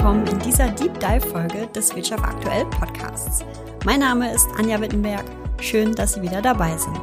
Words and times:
willkommen 0.00 0.26
in 0.28 0.38
dieser 0.38 0.68
Deep 0.68 0.98
Dive 0.98 1.20
Folge 1.20 1.66
des 1.74 1.94
Wirtschaft 1.94 2.24
aktuell 2.24 2.64
Podcasts. 2.64 3.44
Mein 3.84 4.00
Name 4.00 4.32
ist 4.32 4.48
Anja 4.58 4.80
Wittenberg. 4.80 5.26
Schön, 5.60 5.94
dass 5.94 6.14
Sie 6.14 6.22
wieder 6.22 6.40
dabei 6.40 6.74
sind. 6.78 6.98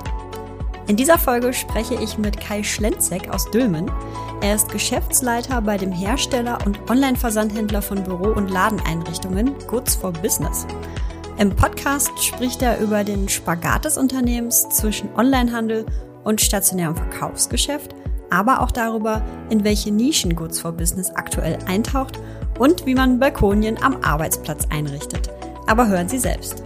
In 0.88 0.96
dieser 0.96 1.20
Folge 1.20 1.54
spreche 1.54 1.94
ich 1.94 2.18
mit 2.18 2.40
Kai 2.40 2.64
Schlenzek 2.64 3.30
aus 3.30 3.52
Dülmen. 3.52 3.92
Er 4.42 4.56
ist 4.56 4.72
Geschäftsleiter 4.72 5.62
bei 5.62 5.78
dem 5.78 5.92
Hersteller 5.92 6.58
und 6.66 6.90
Online-Versandhändler 6.90 7.84
von 7.84 8.04
Büro- 8.04 8.34
und 8.34 8.50
Ladeneinrichtungen 8.50 9.54
Goods 9.68 9.94
for 9.94 10.12
Business. 10.12 10.66
Im 11.38 11.56
Podcast 11.56 12.10
spricht 12.24 12.64
er 12.64 12.80
über 12.80 13.04
den 13.04 13.30
Spagat 13.30 13.86
des 13.86 14.00
Unternehmens 14.00 14.68
zwischen 14.70 15.14
Onlinehandel 15.16 15.86
und 16.24 16.42
stationärem 16.42 16.96
Verkaufsgeschäft, 16.96 17.94
aber 18.32 18.62
auch 18.62 18.72
darüber, 18.72 19.22
in 19.52 19.64
welche 19.64 19.92
Nischen 19.92 20.36
Goods 20.36 20.60
for 20.60 20.72
Business 20.72 21.12
aktuell 21.12 21.60
eintaucht 21.68 22.20
und 22.60 22.86
wie 22.86 22.96
man 22.96 23.20
Balkonien 23.20 23.78
am 23.82 23.98
Arbeitsplatz 24.04 24.68
einrichtet. 24.70 25.30
Aber 25.68 25.88
hören 25.88 26.10
Sie 26.10 26.18
selbst. 26.18 26.64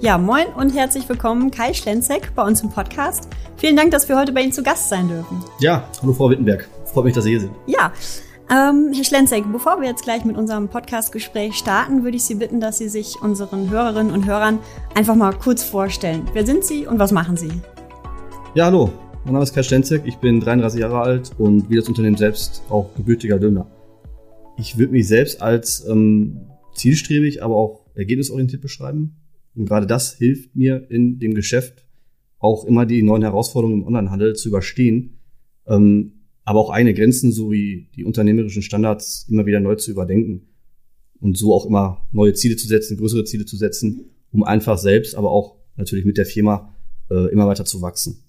Ja, 0.00 0.18
moin 0.18 0.46
und 0.54 0.74
herzlich 0.74 1.08
willkommen 1.08 1.50
Kai 1.50 1.72
Schlenzek 1.72 2.34
bei 2.34 2.42
uns 2.42 2.62
im 2.62 2.68
Podcast. 2.68 3.28
Vielen 3.56 3.74
Dank, 3.76 3.90
dass 3.90 4.06
wir 4.08 4.18
heute 4.18 4.32
bei 4.32 4.42
Ihnen 4.42 4.52
zu 4.52 4.62
Gast 4.62 4.90
sein 4.90 5.08
dürfen. 5.08 5.42
Ja, 5.60 5.88
hallo 6.02 6.12
Frau 6.12 6.28
Wittenberg. 6.28 6.68
Freut 6.92 7.06
mich, 7.06 7.14
dass 7.14 7.24
Sie 7.24 7.30
hier 7.30 7.40
sind. 7.40 7.52
Ja, 7.66 7.90
ähm, 8.50 8.92
Herr 8.92 9.04
Schlenzek, 9.04 9.44
bevor 9.50 9.80
wir 9.80 9.88
jetzt 9.88 10.02
gleich 10.02 10.26
mit 10.26 10.36
unserem 10.36 10.68
Podcast-Gespräch 10.68 11.54
starten, 11.54 12.04
würde 12.04 12.18
ich 12.18 12.24
Sie 12.24 12.34
bitten, 12.34 12.60
dass 12.60 12.76
Sie 12.76 12.90
sich 12.90 13.22
unseren 13.22 13.70
Hörerinnen 13.70 14.12
und 14.12 14.26
Hörern 14.26 14.58
einfach 14.94 15.14
mal 15.14 15.32
kurz 15.32 15.62
vorstellen. 15.64 16.28
Wer 16.34 16.44
sind 16.44 16.64
Sie 16.64 16.86
und 16.86 16.98
was 16.98 17.10
machen 17.10 17.38
Sie? 17.38 17.50
Ja, 18.56 18.66
hallo. 18.66 18.92
Mein 19.24 19.32
Name 19.32 19.42
ist 19.42 19.52
Kai 19.52 19.64
Schlenzek. 19.64 20.02
Ich 20.06 20.18
bin 20.18 20.38
33 20.38 20.80
Jahre 20.80 21.00
alt 21.00 21.32
und 21.38 21.68
wie 21.70 21.74
das 21.74 21.88
Unternehmen 21.88 22.16
selbst 22.16 22.62
auch 22.70 22.94
gebürtiger 22.94 23.40
Döner. 23.40 23.68
Ich 24.56 24.78
würde 24.78 24.92
mich 24.92 25.08
selbst 25.08 25.42
als 25.42 25.84
ähm, 25.88 26.42
zielstrebig, 26.72 27.42
aber 27.42 27.56
auch 27.56 27.84
ergebnisorientiert 27.96 28.62
beschreiben. 28.62 29.16
Und 29.56 29.66
gerade 29.66 29.88
das 29.88 30.14
hilft 30.14 30.54
mir 30.54 30.88
in 30.88 31.18
dem 31.18 31.34
Geschäft 31.34 31.84
auch 32.38 32.64
immer 32.64 32.86
die 32.86 33.02
neuen 33.02 33.22
Herausforderungen 33.22 33.80
im 33.80 33.86
Onlinehandel 33.88 34.36
zu 34.36 34.50
überstehen, 34.50 35.18
ähm, 35.66 36.12
aber 36.44 36.60
auch 36.60 36.70
eigene 36.70 36.94
Grenzen 36.94 37.32
sowie 37.32 37.88
die 37.96 38.04
unternehmerischen 38.04 38.62
Standards 38.62 39.26
immer 39.28 39.46
wieder 39.46 39.58
neu 39.58 39.74
zu 39.74 39.90
überdenken 39.90 40.46
und 41.18 41.36
so 41.36 41.52
auch 41.52 41.66
immer 41.66 42.06
neue 42.12 42.34
Ziele 42.34 42.54
zu 42.54 42.68
setzen, 42.68 42.98
größere 42.98 43.24
Ziele 43.24 43.46
zu 43.46 43.56
setzen, 43.56 44.10
um 44.30 44.44
einfach 44.44 44.78
selbst, 44.78 45.16
aber 45.16 45.32
auch 45.32 45.56
natürlich 45.74 46.04
mit 46.04 46.18
der 46.18 46.26
Firma 46.26 46.72
äh, 47.10 47.32
immer 47.32 47.46
weiter 47.46 47.64
zu 47.64 47.82
wachsen. 47.82 48.23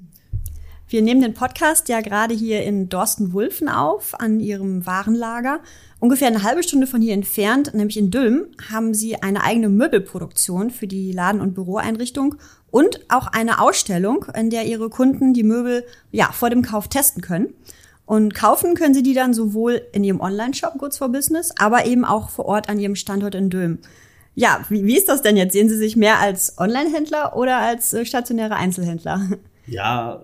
Wir 0.88 1.02
nehmen 1.02 1.22
den 1.22 1.34
Podcast 1.34 1.90
ja 1.90 2.02
gerade 2.02 2.36
hier 2.36 2.62
in 2.64 2.90
Dorsten-Wulfen 2.90 3.68
auf, 3.70 4.20
an 4.20 4.40
Ihrem 4.40 4.86
Warenlager. 4.86 5.62
Ungefähr 6.00 6.28
eine 6.28 6.44
halbe 6.44 6.62
Stunde 6.62 6.86
von 6.86 7.02
hier 7.02 7.16
entfernt, 7.16 7.74
nämlich 7.74 7.98
in 7.98 8.12
Dülm, 8.12 8.46
haben 8.70 8.94
Sie 8.94 9.16
eine 9.16 9.44
eigene 9.44 9.70
Möbelproduktion 9.70 10.70
für 10.70 10.86
die 10.86 11.12
Laden- 11.12 11.42
und 11.42 11.56
Büroeinrichtung 11.56 12.36
und 12.70 13.00
auch 13.10 13.26
eine 13.26 13.62
Ausstellung, 13.62 14.28
in 14.38 14.52
der 14.52 14.68
Ihre 14.68 14.90
Kunden 14.90 15.34
die 15.34 15.42
Möbel 15.42 15.86
ja, 16.12 16.32
vor 16.32 16.52
dem 16.52 16.62
Kauf 16.62 16.88
testen 16.88 17.24
können. 17.24 17.56
Und 18.06 18.36
kaufen 18.36 18.76
können 18.76 18.94
Sie 18.94 19.02
die 19.02 19.16
dann 19.16 19.34
sowohl 19.34 19.82
in 19.92 20.04
Ihrem 20.04 20.22
Online-Shop 20.22 20.78
Goods 20.78 21.00
for 21.00 21.10
Business, 21.10 21.52
aber 21.58 21.88
eben 21.88 22.06
auch 22.06 22.30
vor 22.30 22.46
Ort 22.46 22.70
an 22.70 22.80
Ihrem 22.80 22.96
Standort 22.96 23.34
in 23.34 23.50
Dülm. 23.50 23.80
Ja, 24.36 24.64
wie, 24.70 24.86
wie 24.86 24.98
ist 24.98 25.10
das 25.10 25.24
denn 25.24 25.36
jetzt? 25.36 25.54
Sehen 25.54 25.68
Sie 25.68 25.78
sich 25.78 25.96
mehr 25.96 26.20
als 26.20 26.60
Online-Händler 26.60 27.36
oder 27.36 27.58
als 27.58 27.92
äh, 27.94 28.06
stationäre 28.06 28.56
Einzelhändler? 28.56 29.30
Ja, 29.66 30.22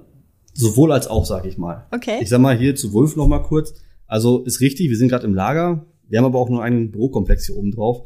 sowohl 0.54 0.92
als 0.92 1.08
auch, 1.08 1.26
sag 1.26 1.46
ich 1.46 1.58
mal. 1.58 1.88
Okay. 1.92 2.20
Ich 2.22 2.30
sag 2.30 2.40
mal 2.42 2.58
hier 2.58 2.76
zu 2.76 2.94
Wolf 2.94 3.16
noch 3.16 3.28
mal 3.28 3.40
kurz. 3.40 3.74
Also 4.08 4.44
ist 4.44 4.60
richtig, 4.62 4.90
wir 4.90 4.98
sind 4.98 5.08
gerade 5.08 5.26
im 5.26 5.34
Lager. 5.34 5.86
Wir 6.08 6.20
haben 6.20 6.26
aber 6.26 6.40
auch 6.40 6.50
nur 6.50 6.64
einen 6.64 6.92
Bürokomplex 6.92 7.46
hier 7.46 7.56
oben 7.56 7.72
drauf. 7.72 8.04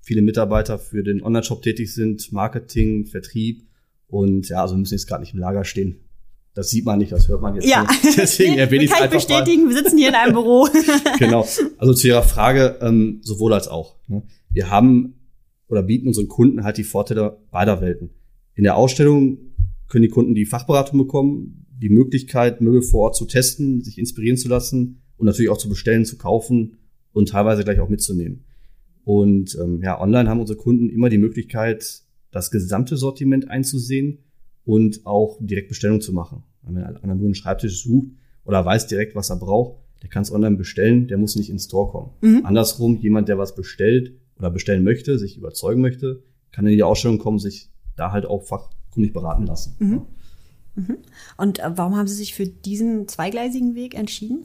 Viele 0.00 0.22
Mitarbeiter 0.22 0.78
für 0.78 1.02
den 1.02 1.22
Online-Shop 1.22 1.62
tätig 1.62 1.92
sind, 1.92 2.32
Marketing, 2.32 3.06
Vertrieb 3.06 3.66
und 4.06 4.48
ja, 4.48 4.62
also 4.62 4.76
müssen 4.76 4.94
jetzt 4.94 5.06
gerade 5.06 5.22
nicht 5.22 5.34
im 5.34 5.40
Lager 5.40 5.64
stehen. 5.64 6.00
Das 6.54 6.70
sieht 6.70 6.84
man 6.84 6.98
nicht, 6.98 7.12
das 7.12 7.28
hört 7.28 7.42
man 7.42 7.54
jetzt 7.54 7.68
ja. 7.68 7.82
nicht. 7.82 8.04
Deswegen 8.16 8.58
erwähne 8.58 8.84
ich 8.84 8.90
es 8.90 8.96
Kann 8.96 9.08
ich 9.08 9.14
einfach 9.14 9.28
bestätigen, 9.28 9.64
mal. 9.64 9.70
wir 9.70 9.76
sitzen 9.76 9.98
hier 9.98 10.08
in 10.08 10.14
einem 10.14 10.32
Büro. 10.32 10.68
genau. 11.18 11.46
Also 11.76 11.94
zu 11.94 12.08
Ihrer 12.08 12.22
Frage, 12.22 12.78
ähm, 12.80 13.20
sowohl 13.22 13.52
als 13.52 13.68
auch. 13.68 13.96
Ne? 14.06 14.22
Wir 14.50 14.70
haben 14.70 15.14
oder 15.68 15.82
bieten 15.82 16.08
unseren 16.08 16.28
Kunden 16.28 16.64
halt 16.64 16.78
die 16.78 16.84
Vorteile 16.84 17.38
beider 17.50 17.80
Welten. 17.80 18.10
In 18.54 18.64
der 18.64 18.76
Ausstellung 18.76 19.38
können 19.88 20.02
die 20.02 20.08
Kunden 20.08 20.34
die 20.34 20.46
Fachberatung 20.46 20.98
bekommen, 20.98 21.66
die 21.80 21.90
Möglichkeit, 21.90 22.60
Möbel 22.60 22.82
vor 22.82 23.04
Ort 23.04 23.16
zu 23.16 23.24
testen, 23.24 23.82
sich 23.82 23.98
inspirieren 23.98 24.36
zu 24.36 24.48
lassen 24.48 25.02
und 25.16 25.26
natürlich 25.26 25.50
auch 25.50 25.58
zu 25.58 25.68
bestellen, 25.68 26.04
zu 26.04 26.18
kaufen 26.18 26.78
und 27.12 27.28
teilweise 27.28 27.64
gleich 27.64 27.80
auch 27.80 27.88
mitzunehmen. 27.88 28.44
Und 29.04 29.56
ähm, 29.60 29.80
ja, 29.82 30.00
online 30.00 30.28
haben 30.28 30.40
unsere 30.40 30.58
Kunden 30.58 30.90
immer 30.90 31.08
die 31.08 31.18
Möglichkeit, 31.18 32.02
das 32.30 32.50
gesamte 32.50 32.96
Sortiment 32.96 33.48
einzusehen 33.48 34.18
und 34.64 35.06
auch 35.06 35.38
direkt 35.40 35.68
Bestellung 35.68 36.00
zu 36.00 36.12
machen. 36.12 36.42
Wenn 36.62 36.76
einer 36.76 37.14
nur 37.14 37.24
einen 37.24 37.34
Schreibtisch 37.34 37.82
sucht 37.82 38.08
oder 38.44 38.64
weiß 38.64 38.86
direkt, 38.86 39.14
was 39.14 39.30
er 39.30 39.36
braucht, 39.36 39.80
der 40.02 40.10
kann 40.10 40.22
es 40.22 40.32
online 40.32 40.56
bestellen, 40.56 41.08
der 41.08 41.18
muss 41.18 41.36
nicht 41.36 41.50
ins 41.50 41.64
Store 41.64 41.90
kommen. 41.90 42.10
Mhm. 42.20 42.44
Andersrum, 42.44 42.96
jemand, 42.98 43.28
der 43.28 43.38
was 43.38 43.54
bestellt 43.54 44.12
oder 44.38 44.50
bestellen 44.50 44.84
möchte, 44.84 45.18
sich 45.18 45.36
überzeugen 45.36 45.80
möchte, 45.80 46.22
kann 46.52 46.66
in 46.66 46.76
die 46.76 46.82
Ausstellung 46.82 47.18
kommen, 47.18 47.38
sich 47.38 47.70
da 47.96 48.12
halt 48.12 48.26
auch 48.26 48.42
fachkundig 48.42 49.12
beraten 49.12 49.46
lassen. 49.46 49.74
Mhm. 49.78 50.02
Und 51.36 51.58
äh, 51.60 51.70
warum 51.76 51.96
haben 51.96 52.06
Sie 52.08 52.14
sich 52.14 52.34
für 52.34 52.46
diesen 52.46 53.08
zweigleisigen 53.08 53.74
Weg 53.74 53.94
entschieden? 53.94 54.44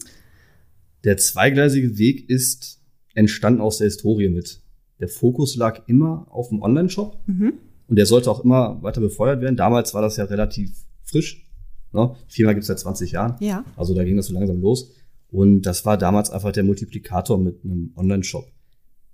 Der 1.03 1.17
zweigleisige 1.17 1.97
Weg 1.97 2.29
ist 2.29 2.81
entstanden 3.13 3.61
aus 3.61 3.77
der 3.77 3.85
Historie 3.85 4.29
mit. 4.29 4.61
Der 4.99 5.07
Fokus 5.09 5.55
lag 5.55 5.87
immer 5.87 6.27
auf 6.29 6.49
dem 6.49 6.61
Online-Shop 6.61 7.19
Mhm. 7.27 7.53
und 7.87 7.95
der 7.97 8.05
sollte 8.05 8.31
auch 8.31 8.43
immer 8.43 8.81
weiter 8.81 9.01
befeuert 9.01 9.41
werden. 9.41 9.55
Damals 9.57 9.93
war 9.93 10.01
das 10.01 10.17
ja 10.17 10.23
relativ 10.25 10.71
frisch. 11.03 11.45
Ne? 11.91 12.15
Die 12.29 12.33
Firma 12.35 12.53
gibt 12.53 12.61
es 12.63 12.67
seit 12.67 12.79
20 12.79 13.11
Jahren. 13.11 13.35
Ja. 13.39 13.65
Also 13.75 13.93
da 13.93 14.03
ging 14.03 14.15
das 14.17 14.27
so 14.27 14.33
langsam 14.33 14.61
los. 14.61 14.91
Und 15.29 15.63
das 15.63 15.85
war 15.85 15.97
damals 15.97 16.29
einfach 16.29 16.51
der 16.51 16.63
Multiplikator 16.63 17.37
mit 17.37 17.63
einem 17.63 17.91
Online-Shop. 17.95 18.45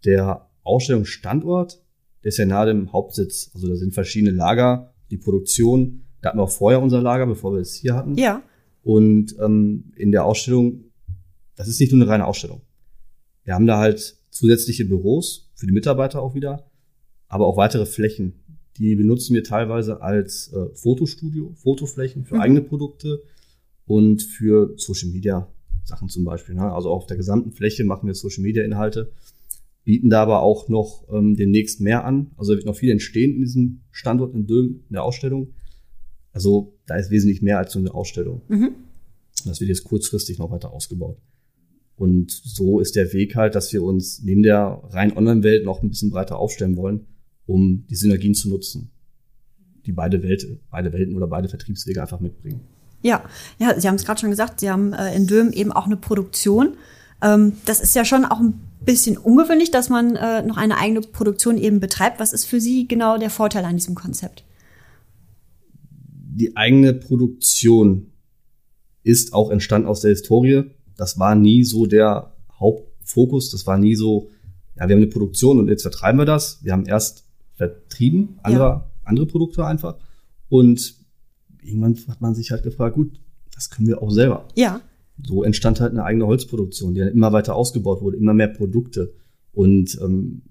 Der 0.05 0.49
Ausstellungsstandort, 0.63 1.81
der 2.23 2.29
ist 2.29 2.37
ja 2.37 2.45
nahe 2.45 2.67
dem 2.67 2.91
Hauptsitz. 2.93 3.51
Also 3.53 3.67
da 3.67 3.75
sind 3.75 3.93
verschiedene 3.93 4.31
Lager, 4.31 4.93
die 5.09 5.17
Produktion. 5.17 6.03
Da 6.21 6.29
hatten 6.29 6.39
wir 6.39 6.43
auch 6.43 6.49
vorher 6.51 6.81
unser 6.81 7.01
Lager, 7.01 7.25
bevor 7.25 7.53
wir 7.53 7.59
es 7.61 7.75
hier 7.75 7.95
hatten. 7.95 8.15
Ja. 8.15 8.41
Und 8.83 9.35
ähm, 9.39 9.91
in 9.95 10.11
der 10.11 10.25
Ausstellung, 10.25 10.85
das 11.55 11.67
ist 11.67 11.79
nicht 11.79 11.91
nur 11.91 12.01
eine 12.01 12.09
reine 12.11 12.25
Ausstellung. 12.25 12.61
Wir 13.43 13.53
haben 13.55 13.67
da 13.67 13.77
halt 13.77 14.17
zusätzliche 14.29 14.85
Büros 14.85 15.51
für 15.55 15.65
die 15.65 15.73
Mitarbeiter 15.73 16.21
auch 16.21 16.35
wieder, 16.35 16.69
aber 17.27 17.47
auch 17.47 17.57
weitere 17.57 17.85
Flächen. 17.85 18.33
Die 18.77 18.95
benutzen 18.95 19.33
wir 19.33 19.43
teilweise 19.43 20.01
als 20.01 20.53
äh, 20.53 20.73
Fotostudio, 20.75 21.53
Fotoflächen 21.55 22.25
für 22.25 22.35
Mhm. 22.35 22.41
eigene 22.41 22.61
Produkte 22.61 23.21
und 23.85 24.21
für 24.21 24.73
Social 24.77 25.09
Media 25.09 25.47
Sachen 25.83 26.07
zum 26.07 26.23
Beispiel. 26.23 26.55
Ne? 26.55 26.71
Also 26.71 26.89
auf 26.91 27.07
der 27.07 27.17
gesamten 27.17 27.51
Fläche 27.51 27.83
machen 27.83 28.07
wir 28.07 28.13
Social 28.13 28.43
Media 28.43 28.63
Inhalte, 28.63 29.11
bieten 29.83 30.09
da 30.09 30.21
aber 30.21 30.41
auch 30.41 30.69
noch 30.69 31.03
ähm, 31.11 31.35
demnächst 31.35 31.81
mehr 31.81 32.05
an. 32.05 32.31
Also 32.37 32.53
wird 32.53 32.65
noch 32.65 32.75
viel 32.75 32.91
entstehen 32.91 33.33
in 33.33 33.41
diesem 33.41 33.81
Standort 33.91 34.33
in 34.35 34.45
Dülmen 34.45 34.83
in 34.87 34.93
der 34.93 35.03
Ausstellung. 35.03 35.53
Also 36.31 36.73
da 36.85 36.95
ist 36.95 37.09
wesentlich 37.09 37.41
mehr 37.41 37.57
als 37.57 37.73
so 37.73 37.79
eine 37.79 37.93
Ausstellung. 37.93 38.41
Mhm. 38.47 38.71
Das 39.45 39.59
wird 39.59 39.69
jetzt 39.69 39.83
kurzfristig 39.83 40.37
noch 40.37 40.51
weiter 40.51 40.71
ausgebaut. 40.71 41.17
Und 41.95 42.31
so 42.31 42.79
ist 42.79 42.95
der 42.95 43.11
Weg 43.11 43.35
halt, 43.35 43.55
dass 43.55 43.73
wir 43.73 43.83
uns 43.83 44.21
neben 44.23 44.41
der 44.41 44.81
rein 44.89 45.15
Online-Welt 45.15 45.65
noch 45.65 45.83
ein 45.83 45.89
bisschen 45.89 46.11
breiter 46.11 46.37
aufstellen 46.37 46.77
wollen, 46.77 47.07
um 47.45 47.85
die 47.89 47.95
Synergien 47.95 48.33
zu 48.33 48.49
nutzen, 48.49 48.91
die 49.85 49.91
beide, 49.91 50.23
Welt, 50.23 50.47
beide 50.71 50.93
Welten 50.93 51.15
oder 51.15 51.27
beide 51.27 51.49
Vertriebswege 51.49 52.01
einfach 52.01 52.21
mitbringen. 52.21 52.61
Ja, 53.01 53.23
ja, 53.59 53.77
Sie 53.79 53.87
haben 53.87 53.95
es 53.95 54.05
gerade 54.05 54.19
schon 54.19 54.29
gesagt, 54.29 54.59
Sie 54.59 54.69
haben 54.69 54.93
äh, 54.93 55.15
in 55.15 55.27
Dülmen 55.27 55.51
eben 55.51 55.71
auch 55.71 55.85
eine 55.85 55.97
Produktion. 55.97 56.77
Ähm, 57.21 57.53
das 57.65 57.81
ist 57.81 57.95
ja 57.95 58.05
schon 58.05 58.23
auch 58.25 58.39
ein 58.39 58.59
bisschen 58.85 59.17
ungewöhnlich, 59.17 59.71
dass 59.71 59.89
man 59.89 60.15
äh, 60.15 60.41
noch 60.41 60.57
eine 60.57 60.77
eigene 60.77 61.01
Produktion 61.01 61.57
eben 61.57 61.79
betreibt. 61.79 62.19
Was 62.19 62.33
ist 62.33 62.45
für 62.45 62.61
Sie 62.61 62.87
genau 62.87 63.17
der 63.17 63.29
Vorteil 63.29 63.65
an 63.65 63.75
diesem 63.75 63.95
Konzept? 63.95 64.43
Die 66.31 66.55
eigene 66.55 66.93
Produktion 66.93 68.11
ist 69.03 69.33
auch 69.33 69.49
entstanden 69.49 69.87
aus 69.87 70.01
der 70.01 70.11
Historie. 70.11 70.63
Das 70.95 71.17
war 71.17 71.33
nie 71.35 71.63
so 71.63 71.85
der 71.85 72.33
Hauptfokus. 72.59 73.49
Das 73.49 73.65
war 73.65 73.77
nie 73.77 73.95
so, 73.95 74.29
ja, 74.75 74.87
wir 74.87 74.95
haben 74.95 75.01
eine 75.01 75.07
Produktion 75.07 75.59
und 75.59 75.67
jetzt 75.67 75.81
vertreiben 75.81 76.19
wir 76.19 76.25
das. 76.25 76.63
Wir 76.63 76.73
haben 76.73 76.85
erst 76.85 77.25
vertrieben, 77.55 78.39
andere, 78.43 78.85
andere 79.03 79.25
Produkte 79.25 79.65
einfach. 79.65 79.97
Und 80.49 80.95
irgendwann 81.61 81.97
hat 82.07 82.21
man 82.21 82.35
sich 82.35 82.51
halt 82.51 82.63
gefragt, 82.63 82.95
gut, 82.95 83.19
das 83.53 83.69
können 83.69 83.87
wir 83.87 84.01
auch 84.01 84.11
selber. 84.11 84.47
Ja. 84.55 84.81
So 85.25 85.43
entstand 85.43 85.81
halt 85.81 85.91
eine 85.91 86.03
eigene 86.03 86.27
Holzproduktion, 86.27 86.93
die 86.93 87.01
dann 87.01 87.09
immer 87.09 87.33
weiter 87.33 87.55
ausgebaut 87.55 88.01
wurde, 88.01 88.17
immer 88.17 88.33
mehr 88.33 88.47
Produkte. 88.47 89.13
Und 89.51 89.99
ähm, 90.01 90.43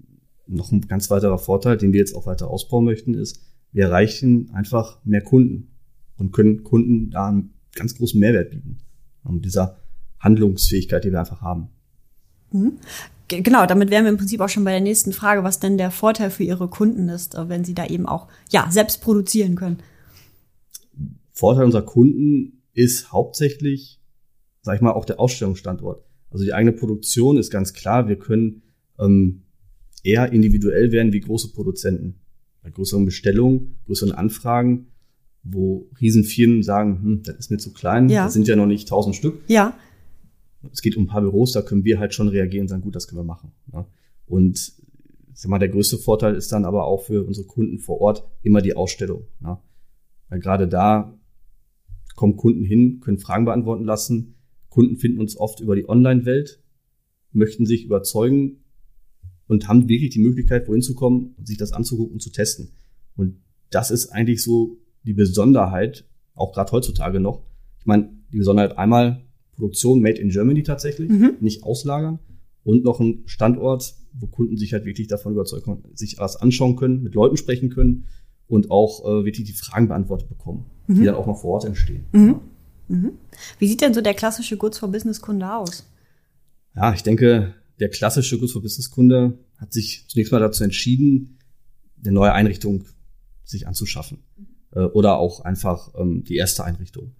noch 0.45 0.71
ein 0.71 0.81
ganz 0.81 1.09
weiterer 1.09 1.37
Vorteil, 1.37 1.77
den 1.77 1.93
wir 1.93 1.99
jetzt 1.99 2.15
auch 2.15 2.25
weiter 2.25 2.49
ausbauen 2.49 2.85
möchten, 2.85 3.13
ist, 3.13 3.41
wir 3.71 3.85
erreichen 3.85 4.49
einfach 4.53 5.03
mehr 5.05 5.21
Kunden 5.21 5.69
und 6.17 6.31
können 6.31 6.63
Kunden 6.63 7.11
da 7.11 7.41
ganz 7.75 7.95
großen 7.95 8.19
Mehrwert 8.19 8.51
bieten. 8.51 8.79
Und 9.23 9.45
dieser 9.45 9.77
Handlungsfähigkeit, 10.19 11.03
die 11.03 11.11
wir 11.11 11.19
einfach 11.19 11.41
haben. 11.41 11.69
Mhm. 12.51 12.73
Genau, 13.27 13.67
damit 13.67 13.91
wären 13.91 14.05
wir 14.05 14.11
im 14.11 14.17
Prinzip 14.17 14.41
auch 14.41 14.49
schon 14.49 14.63
bei 14.63 14.71
der 14.71 14.81
nächsten 14.81 15.13
Frage, 15.13 15.43
was 15.43 15.59
denn 15.59 15.77
der 15.77 15.91
Vorteil 15.91 16.31
für 16.31 16.43
Ihre 16.43 16.67
Kunden 16.67 17.09
ist, 17.09 17.35
äh, 17.35 17.47
wenn 17.47 17.63
Sie 17.63 17.75
da 17.75 17.85
eben 17.85 18.07
auch 18.07 18.27
ja 18.49 18.67
selbst 18.71 19.01
produzieren 19.01 19.55
können. 19.55 19.77
Vorteil 21.31 21.65
unserer 21.65 21.85
Kunden 21.85 22.63
ist 22.73 23.11
hauptsächlich, 23.11 24.01
sag 24.61 24.75
ich 24.75 24.81
mal, 24.81 24.93
auch 24.93 25.05
der 25.05 25.19
Ausstellungsstandort. 25.19 26.03
Also 26.31 26.43
die 26.43 26.53
eigene 26.53 26.73
Produktion 26.73 27.37
ist 27.37 27.51
ganz 27.51 27.73
klar, 27.73 28.07
wir 28.07 28.17
können 28.17 28.63
ähm, 28.99 29.43
eher 30.03 30.31
individuell 30.31 30.91
werden 30.91 31.13
wie 31.13 31.19
große 31.19 31.51
Produzenten. 31.53 32.19
Bei 32.61 32.69
größeren 32.69 33.05
Bestellungen, 33.05 33.77
größeren 33.85 34.11
Anfragen, 34.11 34.87
wo 35.43 35.89
Riesenfirmen 35.99 36.63
sagen, 36.63 37.01
hm, 37.01 37.23
das 37.23 37.35
ist 37.37 37.51
mir 37.51 37.57
zu 37.57 37.73
klein, 37.73 38.09
ja. 38.09 38.25
das 38.25 38.33
sind 38.33 38.47
ja 38.47 38.55
noch 38.55 38.65
nicht 38.65 38.87
tausend 38.87 39.15
Stück. 39.15 39.41
Ja. 39.47 39.77
Es 40.71 40.81
geht 40.81 40.97
um 40.97 41.03
ein 41.03 41.07
paar 41.07 41.21
Büros, 41.21 41.53
da 41.53 41.61
können 41.61 41.85
wir 41.85 41.99
halt 41.99 42.13
schon 42.13 42.27
reagieren 42.27 42.63
und 42.63 42.67
sagen, 42.67 42.81
gut, 42.81 42.95
das 42.95 43.07
können 43.07 43.19
wir 43.19 43.25
machen. 43.25 43.51
Ja. 43.71 43.87
Und 44.25 44.73
sag 45.33 45.49
mal, 45.49 45.59
der 45.59 45.69
größte 45.69 45.97
Vorteil 45.97 46.35
ist 46.35 46.51
dann 46.51 46.65
aber 46.65 46.85
auch 46.85 47.03
für 47.03 47.25
unsere 47.25 47.47
Kunden 47.47 47.79
vor 47.79 48.01
Ort 48.01 48.25
immer 48.43 48.61
die 48.61 48.75
Ausstellung. 48.75 49.25
Ja. 49.41 49.63
Weil 50.27 50.39
gerade 50.39 50.67
da 50.67 51.17
kommen 52.15 52.35
Kunden 52.35 52.65
hin, 52.65 52.99
können 52.99 53.17
Fragen 53.17 53.45
beantworten 53.45 53.85
lassen. 53.85 54.35
Kunden 54.67 54.97
finden 54.97 55.21
uns 55.21 55.37
oft 55.37 55.61
über 55.61 55.75
die 55.75 55.87
Online-Welt, 55.87 56.61
möchten 57.31 57.65
sich 57.65 57.85
überzeugen 57.85 58.63
und 59.49 59.67
haben 59.67 59.89
wirklich 59.89 60.11
die 60.11 60.19
Möglichkeit, 60.19 60.67
wohin 60.67 60.81
zu 60.81 60.93
kommen 60.93 61.33
und 61.37 61.47
sich 61.47 61.57
das 61.57 61.73
anzugucken 61.73 62.13
und 62.13 62.21
zu 62.21 62.29
testen. 62.29 62.69
Und 63.17 63.41
das 63.71 63.91
ist 63.91 64.09
eigentlich 64.09 64.43
so 64.43 64.77
die 65.03 65.13
Besonderheit, 65.13 66.05
auch 66.35 66.53
gerade 66.53 66.71
heutzutage 66.71 67.19
noch. 67.19 67.41
Ich 67.79 67.85
meine, 67.87 68.09
die 68.31 68.37
Besonderheit 68.37 68.77
einmal 68.77 69.25
Produktion 69.53 70.01
made 70.01 70.21
in 70.21 70.29
Germany 70.29 70.61
tatsächlich, 70.61 71.09
mhm. 71.09 71.37
nicht 71.39 71.63
auslagern 71.63 72.19
und 72.63 72.83
noch 72.83 72.99
ein 72.99 73.23
Standort, 73.25 73.95
wo 74.13 74.27
Kunden 74.27 74.55
sich 74.55 74.73
halt 74.73 74.85
wirklich 74.85 75.07
davon 75.07 75.33
überzeugen, 75.33 75.83
sich 75.95 76.19
was 76.19 76.35
anschauen 76.35 76.75
können, 76.75 77.01
mit 77.01 77.15
Leuten 77.15 77.35
sprechen 77.35 77.69
können 77.69 78.05
und 78.47 78.69
auch 78.69 79.03
äh, 79.03 79.25
wirklich 79.25 79.47
die 79.47 79.53
Fragen 79.53 79.87
beantwortet 79.87 80.29
bekommen, 80.29 80.65
mhm. 80.85 80.95
die 80.95 81.05
dann 81.05 81.15
auch 81.15 81.25
noch 81.25 81.41
vor 81.41 81.55
Ort 81.55 81.65
entstehen. 81.65 82.05
Mhm. 82.11 82.39
Mhm. 82.87 83.11
Wie 83.57 83.67
sieht 83.67 83.81
denn 83.81 83.95
so 83.95 84.01
der 84.01 84.13
klassische 84.13 84.57
Goods 84.57 84.77
for 84.77 84.91
Business 84.91 85.21
Kunde 85.21 85.51
aus? 85.51 85.87
Ja, 86.75 86.93
ich 86.93 87.01
denke, 87.01 87.55
der 87.79 87.89
klassische 87.89 88.37
Goods 88.37 88.51
for 88.51 88.61
Business 88.61 88.89
Kunde 88.89 89.39
hat 89.57 89.73
sich 89.73 90.05
zunächst 90.07 90.31
mal 90.31 90.39
dazu 90.39 90.63
entschieden, 90.63 91.37
eine 92.03 92.13
neue 92.13 92.33
Einrichtung 92.33 92.85
sich 93.43 93.67
anzuschaffen 93.67 94.19
äh, 94.71 94.81
oder 94.81 95.17
auch 95.17 95.41
einfach 95.41 95.93
ähm, 95.97 96.23
die 96.23 96.35
erste 96.35 96.63
Einrichtung. 96.63 97.11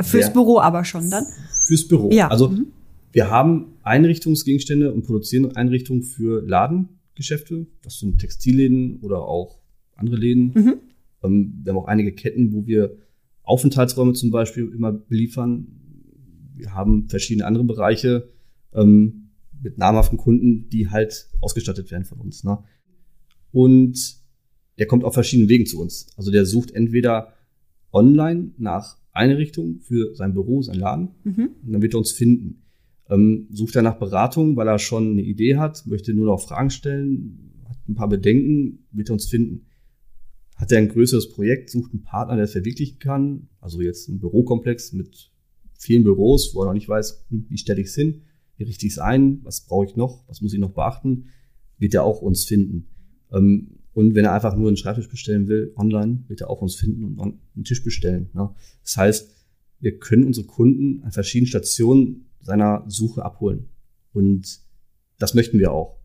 Fürs 0.00 0.26
Der, 0.26 0.32
Büro 0.32 0.58
aber 0.58 0.84
schon 0.84 1.08
dann? 1.10 1.24
Fürs 1.66 1.86
Büro. 1.86 2.10
Ja. 2.10 2.28
Also 2.28 2.48
mhm. 2.48 2.66
wir 3.12 3.30
haben 3.30 3.76
Einrichtungsgegenstände 3.82 4.92
und 4.92 5.04
produzieren 5.04 5.54
Einrichtungen 5.54 6.02
für 6.02 6.42
Ladengeschäfte. 6.42 7.66
Das 7.82 8.00
sind 8.00 8.18
Textilläden 8.18 8.98
oder 9.00 9.22
auch 9.22 9.60
andere 9.94 10.16
Läden. 10.16 10.52
Mhm. 10.54 10.74
Ähm, 11.22 11.60
wir 11.62 11.72
haben 11.72 11.78
auch 11.78 11.86
einige 11.86 12.12
Ketten, 12.12 12.52
wo 12.52 12.66
wir 12.66 12.96
Aufenthaltsräume 13.44 14.14
zum 14.14 14.30
Beispiel 14.30 14.72
immer 14.74 14.92
beliefern. 14.92 15.66
Wir 16.56 16.74
haben 16.74 17.08
verschiedene 17.08 17.46
andere 17.46 17.64
Bereiche 17.64 18.30
ähm, 18.72 19.23
mit 19.64 19.78
namhaften 19.78 20.18
Kunden, 20.18 20.68
die 20.68 20.90
halt 20.90 21.28
ausgestattet 21.40 21.90
werden 21.90 22.04
von 22.04 22.20
uns. 22.20 22.44
Ne? 22.44 22.58
Und 23.50 24.16
der 24.78 24.86
kommt 24.86 25.04
auf 25.04 25.14
verschiedenen 25.14 25.48
Wegen 25.48 25.66
zu 25.66 25.80
uns. 25.80 26.08
Also 26.16 26.30
der 26.30 26.46
sucht 26.46 26.70
entweder 26.70 27.34
online 27.92 28.52
nach 28.58 28.98
Einrichtung 29.12 29.80
für 29.80 30.14
sein 30.14 30.34
Büro, 30.34 30.62
sein 30.62 30.78
Laden, 30.78 31.10
mhm. 31.22 31.50
und 31.64 31.72
dann 31.72 31.82
wird 31.82 31.94
er 31.94 31.98
uns 31.98 32.12
finden. 32.12 32.62
Ähm, 33.08 33.46
sucht 33.50 33.76
er 33.76 33.82
nach 33.82 33.98
Beratung, 33.98 34.56
weil 34.56 34.66
er 34.66 34.78
schon 34.78 35.12
eine 35.12 35.22
Idee 35.22 35.56
hat, 35.56 35.86
möchte 35.86 36.14
nur 36.14 36.26
noch 36.26 36.40
Fragen 36.40 36.70
stellen, 36.70 37.62
hat 37.68 37.78
ein 37.88 37.94
paar 37.94 38.08
Bedenken, 38.08 38.86
wird 38.90 39.10
er 39.10 39.12
uns 39.12 39.26
finden. 39.26 39.66
Hat 40.56 40.72
er 40.72 40.78
ein 40.78 40.88
größeres 40.88 41.30
Projekt, 41.30 41.70
sucht 41.70 41.92
einen 41.92 42.02
Partner, 42.02 42.36
der 42.36 42.44
es 42.44 42.52
verwirklichen 42.52 42.98
kann, 42.98 43.48
also 43.60 43.80
jetzt 43.80 44.08
ein 44.08 44.20
Bürokomplex 44.20 44.92
mit 44.92 45.30
vielen 45.78 46.04
Büros, 46.04 46.54
wo 46.54 46.62
er 46.62 46.66
noch 46.66 46.74
nicht 46.74 46.88
weiß, 46.88 47.26
hm, 47.28 47.46
wie 47.48 47.58
stelle 47.58 47.80
ich 47.80 47.88
es 47.88 47.94
hin, 47.94 48.22
wie 48.56 48.64
richte 48.64 48.86
ich 48.86 48.92
es 48.92 48.98
ein, 48.98 49.40
was 49.42 49.62
brauche 49.62 49.86
ich 49.86 49.96
noch, 49.96 50.26
was 50.28 50.40
muss 50.40 50.52
ich 50.52 50.60
noch 50.60 50.72
beachten, 50.72 51.26
wird 51.78 51.94
er 51.94 52.04
auch 52.04 52.22
uns 52.22 52.44
finden. 52.44 52.86
Ähm, 53.32 53.78
und 53.92 54.14
wenn 54.14 54.24
er 54.24 54.32
einfach 54.32 54.56
nur 54.56 54.68
einen 54.68 54.76
Schreibtisch 54.76 55.08
bestellen 55.08 55.46
will, 55.46 55.72
online, 55.76 56.24
wird 56.26 56.40
er 56.40 56.50
auch 56.50 56.60
uns 56.60 56.74
finden 56.74 57.18
und 57.18 57.38
einen 57.54 57.64
Tisch 57.64 57.84
bestellen. 57.84 58.28
Ne? 58.32 58.50
Das 58.82 58.96
heißt, 58.96 59.30
wir 59.80 59.98
können 59.98 60.24
unsere 60.24 60.46
Kunden 60.46 61.02
an 61.04 61.12
verschiedenen 61.12 61.46
Stationen 61.46 62.26
seiner 62.40 62.84
Suche 62.88 63.24
abholen. 63.24 63.68
Und 64.12 64.60
das 65.18 65.34
möchten 65.34 65.58
wir 65.58 65.72
auch. 65.72 65.98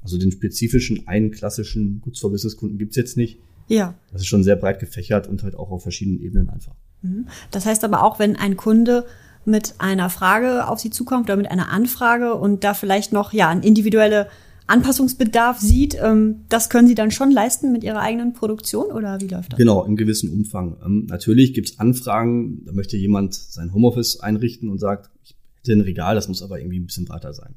Also 0.00 0.18
den 0.18 0.32
spezifischen, 0.32 1.06
einen 1.08 1.30
klassischen 1.30 2.00
Goods 2.00 2.20
for 2.20 2.30
Business 2.30 2.56
Kunden 2.56 2.78
gibt's 2.78 2.96
jetzt 2.96 3.16
nicht. 3.16 3.40
Ja. 3.68 3.98
Das 4.12 4.22
ist 4.22 4.28
schon 4.28 4.44
sehr 4.44 4.56
breit 4.56 4.78
gefächert 4.78 5.26
und 5.26 5.42
halt 5.42 5.56
auch 5.56 5.70
auf 5.70 5.82
verschiedenen 5.82 6.20
Ebenen 6.20 6.48
einfach. 6.48 6.76
Mhm. 7.02 7.26
Das 7.50 7.66
heißt 7.66 7.84
aber 7.84 8.02
auch, 8.04 8.18
wenn 8.18 8.36
ein 8.36 8.56
Kunde 8.56 9.06
mit 9.46 9.74
einer 9.78 10.10
Frage 10.10 10.68
auf 10.68 10.80
Sie 10.80 10.90
zukommt 10.90 11.26
oder 11.26 11.36
mit 11.36 11.50
einer 11.50 11.70
Anfrage 11.70 12.34
und 12.34 12.64
da 12.64 12.74
vielleicht 12.74 13.12
noch 13.12 13.32
ja 13.32 13.48
eine 13.48 13.64
individuelle 13.64 14.28
Anpassungsbedarf 14.66 15.60
sieht, 15.60 15.96
ähm, 16.00 16.44
das 16.48 16.68
können 16.70 16.88
Sie 16.88 16.96
dann 16.96 17.10
schon 17.10 17.30
leisten 17.30 17.70
mit 17.70 17.84
Ihrer 17.84 18.00
eigenen 18.00 18.32
Produktion 18.32 18.86
oder 18.86 19.20
wie 19.20 19.28
läuft 19.28 19.52
das? 19.52 19.58
Genau, 19.58 19.84
im 19.84 19.96
gewissen 19.96 20.30
Umfang. 20.32 20.76
Ähm, 20.84 21.06
natürlich 21.08 21.54
gibt 21.54 21.68
es 21.70 21.78
Anfragen, 21.78 22.64
da 22.64 22.72
möchte 22.72 22.96
jemand 22.96 23.34
sein 23.34 23.72
Homeoffice 23.72 24.20
einrichten 24.20 24.68
und 24.68 24.78
sagt, 24.78 25.10
ich 25.22 25.36
hätte 25.58 25.72
ein 25.72 25.82
Regal, 25.82 26.16
das 26.16 26.28
muss 26.28 26.42
aber 26.42 26.58
irgendwie 26.58 26.80
ein 26.80 26.86
bisschen 26.86 27.04
breiter 27.04 27.32
sein. 27.32 27.54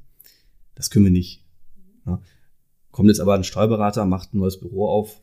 Das 0.76 0.92
können 0.92 1.06
wir 1.06 1.12
nicht. 1.12 1.44
Ja. 2.06 2.22
Kommt 2.92 3.10
jetzt 3.10 3.20
aber 3.20 3.34
ein 3.34 3.44
Steuerberater, 3.44 4.06
macht 4.06 4.34
ein 4.34 4.40
neues 4.40 4.60
Büro 4.60 4.88
auf 4.88 5.22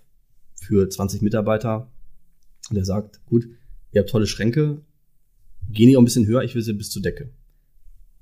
für 0.55 0.89
20 0.89 1.23
Mitarbeiter 1.23 1.91
und 2.69 2.75
der 2.75 2.85
sagt, 2.85 3.25
gut, 3.27 3.49
ihr 3.93 4.01
habt 4.01 4.11
tolle 4.11 4.27
Schränke, 4.27 4.83
gehen 5.71 5.89
die 5.89 5.97
auch 5.97 6.01
ein 6.01 6.05
bisschen 6.05 6.27
höher, 6.27 6.43
ich 6.43 6.55
will 6.55 6.63
sie 6.63 6.73
bis 6.73 6.91
zur 6.91 7.03
Decke. 7.03 7.31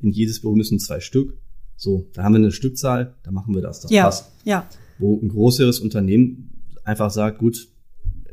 In 0.00 0.10
jedes 0.10 0.40
Büro 0.40 0.54
müssen 0.54 0.78
zwei 0.78 1.00
Stück, 1.00 1.38
so, 1.76 2.08
da 2.12 2.22
haben 2.22 2.34
wir 2.34 2.38
eine 2.38 2.52
Stückzahl, 2.52 3.14
da 3.22 3.30
machen 3.30 3.54
wir 3.54 3.62
das. 3.62 3.80
Das 3.80 3.90
ja, 3.90 4.04
passt. 4.04 4.30
Ja. 4.44 4.68
Wo 4.98 5.18
ein 5.20 5.28
größeres 5.28 5.80
Unternehmen 5.80 6.50
einfach 6.84 7.10
sagt, 7.10 7.38
gut, 7.38 7.68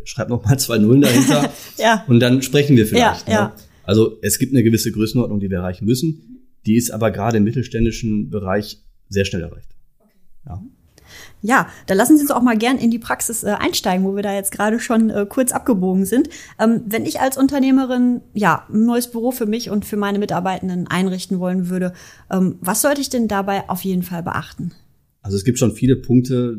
schreib 0.03 0.29
noch 0.29 0.43
mal 0.45 0.57
zwei 0.57 0.77
Nullen 0.77 1.01
dahinter 1.01 1.51
ja. 1.77 2.05
und 2.07 2.19
dann 2.19 2.41
sprechen 2.41 2.75
wir 2.75 2.85
vielleicht. 2.85 3.27
Ja, 3.27 3.33
ne? 3.33 3.39
ja. 3.39 3.55
Also 3.83 4.17
es 4.21 4.37
gibt 4.37 4.53
eine 4.53 4.63
gewisse 4.63 4.91
Größenordnung, 4.91 5.39
die 5.39 5.49
wir 5.49 5.57
erreichen 5.57 5.85
müssen. 5.85 6.47
Die 6.65 6.75
ist 6.75 6.91
aber 6.91 7.09
gerade 7.09 7.37
im 7.37 7.43
mittelständischen 7.43 8.29
Bereich 8.29 8.83
sehr 9.09 9.25
schnell 9.25 9.41
erreicht. 9.41 9.75
Ja. 10.45 10.63
Ja, 11.41 11.67
da 11.87 11.95
lassen 11.95 12.17
Sie 12.17 12.21
uns 12.21 12.31
auch 12.31 12.41
mal 12.41 12.57
gern 12.57 12.77
in 12.77 12.91
die 12.91 12.99
Praxis 12.99 13.43
äh, 13.43 13.47
einsteigen, 13.49 14.05
wo 14.05 14.15
wir 14.15 14.23
da 14.23 14.33
jetzt 14.33 14.51
gerade 14.51 14.79
schon 14.79 15.09
äh, 15.09 15.25
kurz 15.27 15.51
abgebogen 15.51 16.05
sind. 16.05 16.29
Ähm, 16.59 16.81
wenn 16.85 17.05
ich 17.05 17.19
als 17.19 17.37
Unternehmerin 17.37 18.21
ja 18.33 18.67
ein 18.71 18.85
neues 18.85 19.09
Büro 19.09 19.31
für 19.31 19.47
mich 19.47 19.69
und 19.69 19.85
für 19.85 19.97
meine 19.97 20.19
Mitarbeitenden 20.19 20.87
einrichten 20.87 21.39
wollen 21.39 21.69
würde, 21.69 21.93
ähm, 22.29 22.57
was 22.61 22.81
sollte 22.81 23.01
ich 23.01 23.09
denn 23.09 23.27
dabei 23.27 23.69
auf 23.69 23.81
jeden 23.81 24.03
Fall 24.03 24.21
beachten? 24.23 24.71
Also 25.21 25.37
es 25.37 25.43
gibt 25.43 25.57
schon 25.57 25.73
viele 25.73 25.95
Punkte, 25.95 26.57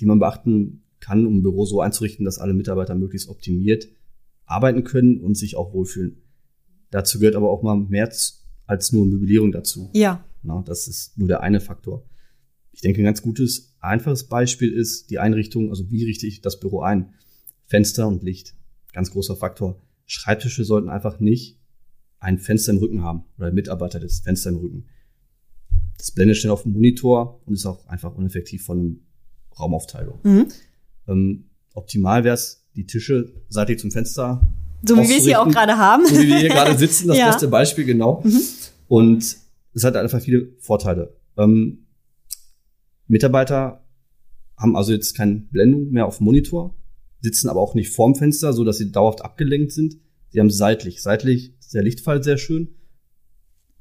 die 0.00 0.06
man 0.06 0.18
beachten 0.18 0.82
kann, 1.00 1.26
um 1.26 1.38
ein 1.38 1.42
Büro 1.42 1.66
so 1.66 1.80
einzurichten, 1.80 2.24
dass 2.24 2.38
alle 2.38 2.54
Mitarbeiter 2.54 2.94
möglichst 2.94 3.28
optimiert 3.28 3.88
arbeiten 4.46 4.84
können 4.84 5.20
und 5.20 5.36
sich 5.36 5.56
auch 5.56 5.72
wohlfühlen. 5.72 6.22
Dazu 6.90 7.18
gehört 7.18 7.36
aber 7.36 7.50
auch 7.50 7.62
mal 7.62 7.76
mehr 7.76 8.10
als 8.66 8.92
nur 8.92 9.06
Möblierung 9.06 9.52
dazu. 9.52 9.90
Ja. 9.94 10.24
Na, 10.42 10.62
das 10.64 10.88
ist 10.88 11.18
nur 11.18 11.28
der 11.28 11.40
eine 11.40 11.60
Faktor. 11.60 12.04
Ich 12.72 12.80
denke, 12.80 13.02
ein 13.02 13.04
ganz 13.04 13.22
gutes, 13.22 13.71
einfaches 13.82 14.24
Beispiel 14.24 14.72
ist 14.72 15.10
die 15.10 15.18
Einrichtung, 15.18 15.70
also 15.70 15.90
wie 15.90 16.04
richte 16.04 16.26
ich 16.26 16.40
das 16.40 16.60
Büro 16.60 16.80
ein? 16.80 17.14
Fenster 17.66 18.06
und 18.06 18.22
Licht. 18.22 18.54
Ganz 18.92 19.10
großer 19.10 19.36
Faktor. 19.36 19.80
Schreibtische 20.06 20.64
sollten 20.64 20.88
einfach 20.88 21.20
nicht 21.20 21.58
ein 22.20 22.38
Fenster 22.38 22.72
im 22.72 22.78
Rücken 22.78 23.02
haben 23.02 23.24
oder 23.36 23.48
ein 23.48 23.54
Mitarbeiter 23.54 23.98
das 23.98 24.20
Fenster 24.20 24.50
im 24.50 24.56
Rücken. 24.56 24.84
Das 25.98 26.10
blendet 26.10 26.36
schnell 26.36 26.52
auf 26.52 26.62
dem 26.62 26.72
Monitor 26.72 27.40
und 27.46 27.54
ist 27.54 27.66
auch 27.66 27.86
einfach 27.88 28.14
uneffektiv 28.14 28.64
von 28.64 28.78
einem 28.78 29.00
Raumaufteilung. 29.58 30.20
Mhm. 30.22 30.46
Ähm, 31.08 31.44
optimal 31.74 32.24
wäre 32.24 32.34
es, 32.34 32.64
die 32.74 32.86
Tische 32.86 33.32
seitlich 33.48 33.78
zum 33.78 33.90
Fenster. 33.90 34.46
So 34.82 34.96
wie 34.96 35.08
wir 35.08 35.18
es 35.18 35.24
hier 35.24 35.40
auch 35.40 35.48
gerade 35.48 35.76
haben. 35.76 36.06
So 36.06 36.16
wie 36.20 36.28
wir 36.28 36.38
hier 36.38 36.48
gerade 36.48 36.76
sitzen, 36.76 37.08
das 37.08 37.18
ja. 37.18 37.26
beste 37.26 37.48
Beispiel, 37.48 37.84
genau. 37.84 38.22
Mhm. 38.24 38.40
Und 38.88 39.36
es 39.74 39.84
hat 39.84 39.96
einfach 39.96 40.20
viele 40.20 40.48
Vorteile. 40.58 41.14
Ähm, 41.36 41.81
Mitarbeiter 43.12 43.84
haben 44.56 44.74
also 44.74 44.92
jetzt 44.92 45.14
keine 45.14 45.34
Blendung 45.34 45.90
mehr 45.90 46.06
auf 46.06 46.16
dem 46.18 46.24
Monitor, 46.24 46.74
sitzen 47.20 47.48
aber 47.48 47.60
auch 47.60 47.74
nicht 47.74 47.90
vorm 47.90 48.14
Fenster, 48.14 48.52
so 48.52 48.64
dass 48.64 48.78
sie 48.78 48.90
dauerhaft 48.90 49.22
abgelenkt 49.22 49.72
sind. 49.72 49.98
Sie 50.30 50.40
haben 50.40 50.50
seitlich. 50.50 51.02
Seitlich 51.02 51.54
ist 51.58 51.74
der 51.74 51.82
Lichtfall 51.82 52.22
sehr 52.22 52.38
schön, 52.38 52.68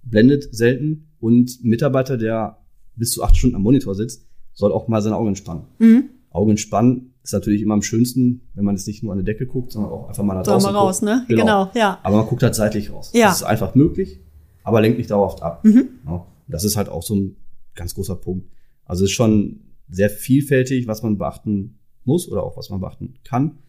blendet 0.03 0.53
selten 0.53 1.13
und 1.19 1.63
ein 1.63 1.69
Mitarbeiter, 1.69 2.17
der 2.17 2.57
bis 2.95 3.11
zu 3.11 3.23
acht 3.23 3.37
Stunden 3.37 3.55
am 3.55 3.61
Monitor 3.61 3.95
sitzt, 3.95 4.27
soll 4.53 4.73
auch 4.73 4.89
mal 4.89 5.01
seine 5.01 5.15
Augen 5.15 5.29
entspannen. 5.29 5.63
Mhm. 5.79 6.09
Augen 6.29 6.51
entspannen 6.51 7.13
ist 7.23 7.31
natürlich 7.31 7.61
immer 7.61 7.75
am 7.75 7.83
schönsten, 7.83 8.49
wenn 8.53 8.65
man 8.65 8.75
es 8.75 8.85
nicht 8.85 9.01
nur 9.01 9.13
an 9.13 9.23
der 9.23 9.33
Decke 9.33 9.47
guckt, 9.47 9.71
sondern 9.71 9.91
auch 9.91 10.09
einfach 10.09 10.23
mal 10.23 10.33
nach 10.33 10.43
draußen 10.43 10.71
mal 10.73 10.77
raus, 10.77 10.99
guckt. 10.99 11.11
ne? 11.11 11.25
Genau, 11.29 11.71
ja. 11.73 11.99
Aber 12.03 12.17
man 12.17 12.25
guckt 12.27 12.43
halt 12.43 12.55
seitlich 12.55 12.91
raus. 12.91 13.11
Ja. 13.13 13.27
Das 13.27 13.37
ist 13.37 13.43
einfach 13.43 13.75
möglich, 13.75 14.19
aber 14.63 14.81
lenkt 14.81 14.97
nicht 14.97 15.09
dauerhaft 15.09 15.41
ab. 15.41 15.63
Mhm. 15.63 15.87
Ja, 16.05 16.25
das 16.47 16.65
ist 16.65 16.75
halt 16.75 16.89
auch 16.89 17.03
so 17.03 17.15
ein 17.15 17.37
ganz 17.75 17.95
großer 17.95 18.15
Punkt. 18.15 18.49
Also 18.91 19.05
es 19.05 19.11
ist 19.11 19.15
schon 19.15 19.61
sehr 19.87 20.09
vielfältig, 20.09 20.85
was 20.85 21.01
man 21.01 21.17
beachten 21.17 21.79
muss 22.03 22.27
oder 22.27 22.43
auch 22.43 22.57
was 22.57 22.69
man 22.69 22.81
beachten 22.81 23.13
kann. 23.23 23.59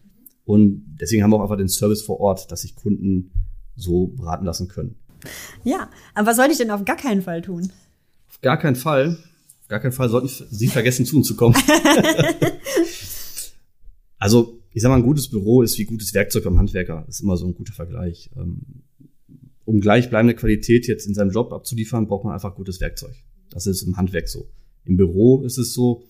Und 0.43 0.97
deswegen 0.99 1.23
haben 1.23 1.31
wir 1.31 1.37
auch 1.37 1.43
einfach 1.43 1.55
den 1.55 1.69
Service 1.69 2.01
vor 2.01 2.19
Ort, 2.19 2.51
dass 2.51 2.63
sich 2.63 2.75
Kunden 2.75 3.31
so 3.73 4.07
beraten 4.07 4.43
lassen 4.43 4.67
können. 4.67 4.97
Ja, 5.63 5.89
aber 6.13 6.27
was 6.27 6.35
soll 6.35 6.47
ich 6.51 6.57
denn 6.57 6.71
auf 6.71 6.83
gar 6.83 6.97
keinen 6.97 7.21
Fall 7.21 7.41
tun? 7.41 7.71
Auf 8.27 8.41
gar 8.41 8.57
keinen 8.57 8.75
Fall, 8.75 9.17
auf 9.61 9.67
gar 9.69 9.79
keinen 9.79 9.93
Fall 9.93 10.09
sollten 10.09 10.27
Sie 10.27 10.67
vergessen, 10.67 11.05
zu 11.05 11.15
uns 11.15 11.27
zu 11.27 11.37
kommen. 11.37 11.55
also, 14.19 14.59
ich 14.73 14.81
sag 14.81 14.89
mal, 14.89 14.97
ein 14.97 15.03
gutes 15.03 15.29
Büro 15.29 15.61
ist 15.61 15.77
wie 15.77 15.85
gutes 15.85 16.13
Werkzeug 16.13 16.43
beim 16.43 16.57
Handwerker. 16.57 17.03
Das 17.05 17.15
ist 17.15 17.21
immer 17.21 17.37
so 17.37 17.45
ein 17.45 17.55
guter 17.55 17.71
Vergleich. 17.71 18.29
Ähm, 18.35 18.83
Um 19.63 19.79
gleichbleibende 19.79 20.35
Qualität 20.35 20.85
jetzt 20.85 21.07
in 21.07 21.13
seinem 21.13 21.31
Job 21.31 21.53
abzuliefern, 21.53 22.07
braucht 22.07 22.25
man 22.25 22.33
einfach 22.33 22.55
gutes 22.55 22.81
Werkzeug. 22.81 23.15
Das 23.51 23.67
ist 23.67 23.83
im 23.83 23.95
Handwerk 23.95 24.27
so. 24.27 24.49
Im 24.85 24.97
Büro 24.97 25.43
ist 25.43 25.57
es 25.57 25.73
so, 25.73 26.03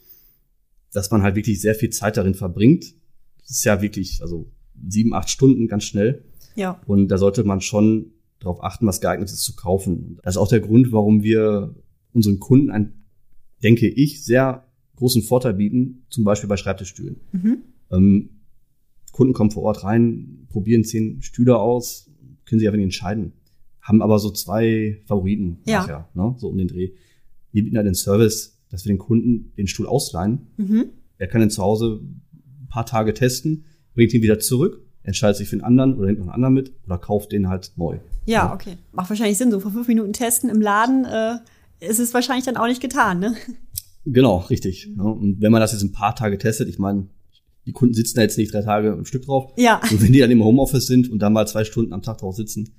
dass 0.92 1.12
man 1.12 1.24
halt 1.24 1.36
wirklich 1.36 1.62
sehr 1.62 1.76
viel 1.76 1.90
Zeit 1.90 2.18
darin 2.18 2.34
verbringt. 2.34 2.94
Das 3.42 3.52
ist 3.52 3.64
ja 3.66 3.82
wirklich, 3.82 4.22
also 4.22 4.52
sieben, 4.88 5.14
acht 5.14 5.30
Stunden 5.30 5.68
ganz 5.68 5.84
schnell. 5.84 6.24
Ja. 6.56 6.82
Und 6.86 7.08
da 7.08 7.18
sollte 7.18 7.44
man 7.44 7.62
schon 7.62 8.12
darauf 8.40 8.64
achten, 8.64 8.86
was 8.86 9.02
geeignet 9.02 9.30
ist 9.30 9.44
zu 9.44 9.56
kaufen. 9.56 10.20
Das 10.24 10.36
ist 10.36 10.38
auch 10.38 10.48
der 10.48 10.60
Grund, 10.60 10.92
warum 10.92 11.24
wir 11.24 11.76
unseren 12.12 12.40
Kunden 12.40 12.70
einen, 12.70 13.06
denke 13.64 13.88
ich, 13.88 14.24
sehr 14.24 14.66
großen 14.96 15.24
Vorteil 15.24 15.54
bieten, 15.56 16.06
zum 16.10 16.24
Beispiel 16.24 16.48
bei 16.50 16.58
Schreibtischstühlen. 16.58 17.20
Mhm. 17.32 17.58
Ähm, 17.92 18.30
Kunden 19.12 19.34
kommen 19.34 19.52
vor 19.52 19.64
Ort 19.64 19.84
rein, 19.84 20.48
probieren 20.50 20.84
zehn 20.84 21.22
Stühle 21.22 21.58
aus, 21.58 22.10
können 22.46 22.60
sich 22.60 22.68
einfach 22.68 22.78
nicht 22.78 22.86
entscheiden. 22.86 23.34
Haben 23.82 24.02
aber 24.02 24.20
so 24.20 24.32
zwei 24.32 25.02
Favoriten 25.06 25.60
Ja. 25.66 25.82
nachher, 25.82 26.10
ne? 26.14 26.36
so 26.38 26.50
um 26.50 26.58
den 26.58 26.68
Dreh. 26.68 26.92
Wir 27.52 27.64
bieten 27.64 27.76
ja 27.76 27.84
den 27.84 27.96
Service, 27.96 28.53
dass 28.74 28.86
wir 28.86 28.92
den 28.92 28.98
Kunden 28.98 29.54
den 29.56 29.68
Stuhl 29.68 29.86
ausleihen. 29.86 30.48
Mhm. 30.58 30.86
Er 31.20 31.28
kann 31.28 31.44
ihn 31.44 31.52
zu 31.52 31.62
Hause 31.62 32.02
ein 32.02 32.68
paar 32.70 32.88
Tage 32.88 33.14
testen, 33.14 33.66
bringt 33.94 34.16
ihn 34.16 34.24
wieder 34.24 34.40
zurück, 34.40 34.82
entscheidet 35.04 35.38
sich 35.38 35.48
für 35.48 35.54
einen 35.54 35.64
anderen 35.64 35.96
oder 35.96 36.08
nimmt 36.08 36.18
noch 36.18 36.26
einen 36.26 36.34
anderen 36.34 36.56
mit 36.56 36.74
oder 36.88 36.98
kauft 36.98 37.32
den 37.32 37.50
halt 37.50 37.74
neu. 37.76 38.00
Ja, 38.26 38.52
okay. 38.52 38.78
Macht 38.92 39.12
wahrscheinlich 39.12 39.38
Sinn. 39.38 39.52
So 39.52 39.60
vor 39.60 39.70
fünf 39.70 39.88
Minuten 39.88 40.12
testen 40.12 40.50
im 40.50 40.60
Laden 40.60 41.06
äh, 41.06 41.36
ist 41.82 42.00
es 42.00 42.16
wahrscheinlich 42.16 42.46
dann 42.46 42.58
auch 42.58 42.66
nicht 42.66 42.82
getan, 42.82 43.20
ne? 43.20 43.36
Genau, 44.06 44.38
richtig. 44.38 44.90
Ja, 44.98 45.04
und 45.04 45.40
wenn 45.40 45.52
man 45.52 45.62
das 45.62 45.72
jetzt 45.72 45.84
ein 45.84 45.92
paar 45.92 46.16
Tage 46.16 46.40
testet, 46.40 46.68
ich 46.68 46.80
meine, 46.80 47.08
die 47.68 47.74
Kunden 47.74 47.94
sitzen 47.94 48.16
da 48.16 48.24
jetzt 48.24 48.40
nicht 48.40 48.52
drei 48.52 48.64
Tage 48.64 48.90
im 48.90 49.06
Stück 49.06 49.24
drauf. 49.26 49.54
Ja. 49.56 49.82
Und 49.92 50.02
wenn 50.02 50.12
die 50.12 50.20
dann 50.20 50.32
im 50.32 50.44
Homeoffice 50.44 50.88
sind 50.88 51.12
und 51.12 51.20
dann 51.20 51.32
mal 51.32 51.48
zwei 51.48 51.64
Stunden 51.64 51.94
am 51.94 52.02
Tag 52.02 52.18
drauf 52.18 52.36
sitzen, 52.36 52.74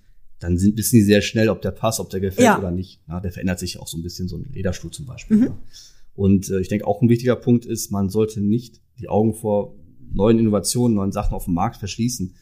dann 0.44 0.58
sind, 0.58 0.76
wissen 0.76 0.96
die 0.96 1.02
sehr 1.02 1.22
schnell, 1.22 1.48
ob 1.48 1.62
der 1.62 1.70
passt, 1.70 2.00
ob 2.00 2.10
der 2.10 2.20
gefällt 2.20 2.44
Ja. 2.44 2.58
oder 2.58 2.70
nicht. 2.70 3.00
Ja, 3.08 3.20
der 3.20 3.32
verändert 3.32 3.58
sich 3.58 3.80
auch 3.80 3.88
so 3.88 3.96
ein 3.96 4.02
bisschen, 4.02 4.28
so 4.28 4.36
ein 4.36 4.46
Lederstuhl 4.52 4.90
zum 4.90 5.06
Beispiel. 5.06 5.40
Ja. 5.44 5.56
Und 6.14 6.50
äh, 6.50 6.60
ich 6.60 6.68
denke, 6.68 6.86
auch 6.86 7.00
ein 7.02 7.08
wichtiger 7.08 7.36
Punkt 7.36 7.64
ist, 7.66 7.90
man 7.90 8.10
sollte 8.10 8.40
nicht 8.40 8.80
die 8.98 9.08
Augen 9.08 9.34
vor 9.34 9.74
neuen 10.12 10.38
Innovationen, 10.38 10.96
neuen 10.96 11.12
Sachen 11.12 11.34
auf 11.34 11.46
dem 11.46 11.54
Markt 11.54 11.78
verschließen. 11.78 12.34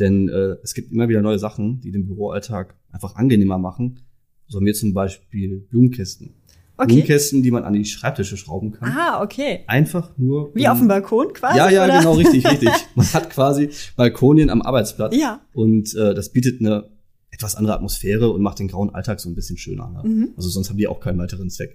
Denn 0.00 0.28
äh, 0.30 0.56
es 0.62 0.72
gibt 0.74 0.90
immer 0.92 1.08
wieder 1.08 1.20
neue 1.20 1.38
Sachen, 1.38 1.80
die 1.82 1.92
den 1.92 2.06
Büroalltag 2.06 2.74
einfach 2.90 3.14
angenehmer 3.16 3.58
machen. 3.58 4.00
So 4.48 4.58
haben 4.58 4.66
wir 4.66 4.74
zum 4.74 4.94
Beispiel 4.94 5.60
Blumenkästen. 5.70 6.30
Okay. 6.78 6.86
Blumenkästen, 6.86 7.42
die 7.42 7.50
man 7.50 7.64
an 7.64 7.74
die 7.74 7.84
Schreibtische 7.84 8.36
schrauben 8.38 8.72
kann. 8.72 8.90
Ah, 8.90 9.22
okay. 9.22 9.60
Einfach 9.66 10.16
nur. 10.16 10.54
Wie 10.54 10.66
auf 10.66 10.78
dem 10.78 10.88
Balkon 10.88 11.32
quasi? 11.34 11.58
Ja, 11.58 11.68
ja, 11.70 11.84
oder? 11.84 11.98
genau, 11.98 12.14
richtig, 12.14 12.46
richtig. 12.50 12.70
Man 12.94 13.06
hat 13.12 13.28
quasi 13.30 13.68
Balkonien 13.94 14.48
am 14.48 14.62
Arbeitsplatz. 14.62 15.14
Ja. 15.14 15.42
Und 15.52 15.94
äh, 15.94 16.14
das 16.14 16.32
bietet 16.32 16.60
eine 16.60 16.88
etwas 17.32 17.56
andere 17.56 17.74
Atmosphäre 17.74 18.30
und 18.30 18.42
macht 18.42 18.60
den 18.60 18.68
grauen 18.68 18.94
Alltag 18.94 19.18
so 19.18 19.28
ein 19.28 19.34
bisschen 19.34 19.56
schöner. 19.56 19.88
Ne? 19.88 20.08
Mhm. 20.08 20.32
Also 20.36 20.48
sonst 20.50 20.68
haben 20.68 20.76
die 20.76 20.86
auch 20.86 21.00
keinen 21.00 21.18
weiteren 21.18 21.50
Zweck. 21.50 21.74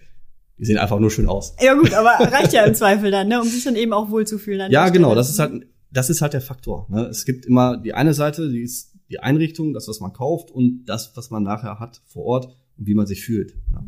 Die 0.57 0.65
sehen 0.65 0.77
einfach 0.77 0.99
nur 0.99 1.11
schön 1.11 1.27
aus. 1.27 1.55
Ja 1.59 1.73
gut, 1.73 1.93
aber 1.93 2.11
reicht 2.31 2.53
ja 2.53 2.63
im 2.63 2.73
Zweifel 2.73 3.11
dann, 3.11 3.27
ne, 3.27 3.41
um 3.41 3.47
sich 3.47 3.63
dann 3.63 3.75
eben 3.75 3.93
auch 3.93 4.09
wohlzufühlen. 4.09 4.71
Ja, 4.71 4.89
genau, 4.89 5.13
das 5.13 5.29
ist 5.29 5.39
halt, 5.39 5.67
das 5.91 6.09
ist 6.09 6.21
halt 6.21 6.33
der 6.33 6.41
Faktor. 6.41 6.87
Ne? 6.89 7.05
Es 7.07 7.25
gibt 7.25 7.45
immer 7.45 7.77
die 7.77 7.93
eine 7.93 8.13
Seite, 8.13 8.49
die 8.49 8.61
ist 8.61 8.93
die 9.09 9.19
Einrichtung, 9.19 9.73
das, 9.73 9.87
was 9.87 9.99
man 9.99 10.13
kauft 10.13 10.51
und 10.51 10.85
das, 10.85 11.15
was 11.15 11.29
man 11.29 11.43
nachher 11.43 11.79
hat 11.79 12.01
vor 12.05 12.25
Ort 12.25 12.45
und 12.77 12.87
wie 12.87 12.95
man 12.95 13.07
sich 13.07 13.23
fühlt. 13.23 13.55
Ne? 13.71 13.83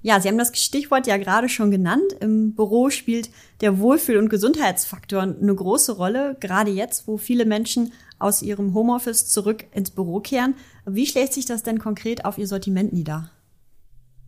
Ja, 0.00 0.20
Sie 0.20 0.28
haben 0.28 0.38
das 0.38 0.56
Stichwort 0.56 1.06
ja 1.06 1.16
gerade 1.16 1.48
schon 1.48 1.70
genannt. 1.70 2.12
Im 2.20 2.54
Büro 2.54 2.88
spielt 2.90 3.30
der 3.60 3.78
Wohlfühl- 3.78 4.18
und 4.18 4.30
Gesundheitsfaktor 4.30 5.22
eine 5.22 5.54
große 5.54 5.92
Rolle, 5.92 6.36
gerade 6.38 6.70
jetzt, 6.70 7.08
wo 7.08 7.16
viele 7.16 7.44
Menschen 7.44 7.92
aus 8.18 8.42
ihrem 8.42 8.74
Homeoffice 8.74 9.28
zurück 9.28 9.66
ins 9.72 9.90
Büro 9.90 10.20
kehren. 10.20 10.54
Wie 10.86 11.06
schlägt 11.06 11.32
sich 11.32 11.46
das 11.46 11.62
denn 11.62 11.78
konkret 11.78 12.24
auf 12.24 12.38
Ihr 12.38 12.46
Sortiment 12.46 12.92
nieder? 12.92 13.30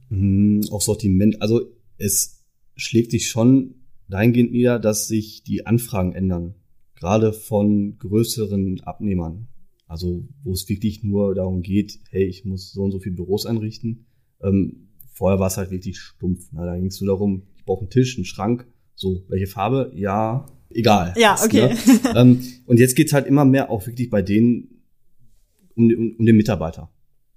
Hm, 0.09 0.62
Auf 0.70 0.82
Sortiment. 0.82 1.40
Also 1.40 1.62
es 1.99 2.44
schlägt 2.76 3.11
sich 3.11 3.28
schon 3.28 3.75
dahingehend 4.09 4.52
nieder, 4.52 4.78
dass 4.78 5.06
sich 5.06 5.42
die 5.44 5.66
Anfragen 5.66 6.12
ändern. 6.12 6.54
Gerade 6.97 7.32
von 7.32 7.99
größeren 7.99 8.80
Abnehmern. 8.82 9.49
Also 9.87 10.25
wo 10.44 10.52
es 10.52 10.68
wirklich 10.68 11.02
nur 11.02 11.35
darum 11.35 11.62
geht, 11.62 11.99
hey, 12.11 12.25
ich 12.25 12.44
muss 12.44 12.73
so 12.73 12.82
und 12.82 12.92
so 12.92 13.00
viele 13.00 13.16
Büros 13.16 13.47
einrichten. 13.47 14.06
Ähm, 14.42 14.88
vorher 15.12 15.40
war 15.40 15.49
es 15.49 15.56
halt 15.56 15.70
wirklich 15.70 15.99
stumpf. 15.99 16.52
Ne? 16.52 16.64
Da 16.64 16.76
ging 16.76 16.87
es 16.87 17.00
nur 17.00 17.09
darum, 17.09 17.42
ich 17.56 17.64
brauche 17.64 17.80
einen 17.80 17.90
Tisch, 17.90 18.16
einen 18.16 18.25
Schrank. 18.25 18.66
So, 18.94 19.25
welche 19.28 19.47
Farbe? 19.47 19.92
Ja, 19.94 20.47
egal. 20.71 21.15
Ja, 21.17 21.37
okay. 21.43 21.75
Ne? 21.75 21.77
ähm, 22.17 22.43
und 22.67 22.79
jetzt 22.79 22.97
geht's 22.97 23.12
halt 23.12 23.27
immer 23.27 23.45
mehr 23.45 23.71
auch 23.71 23.87
wirklich 23.87 24.11
bei 24.11 24.23
denen 24.23 24.83
um, 25.75 25.91
um, 25.91 26.17
um 26.19 26.27
den 26.27 26.37
Mitarbeiter 26.37 26.91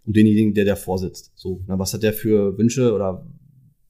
um 0.06 0.14
denjenigen, 0.14 0.54
der 0.54 0.66
davor 0.66 1.00
sitzt. 1.00 1.32
So, 1.36 1.64
na, 1.68 1.80
was 1.80 1.94
hat 1.94 2.04
der 2.04 2.14
für 2.14 2.58
Wünsche 2.58 2.94
oder 2.94 3.26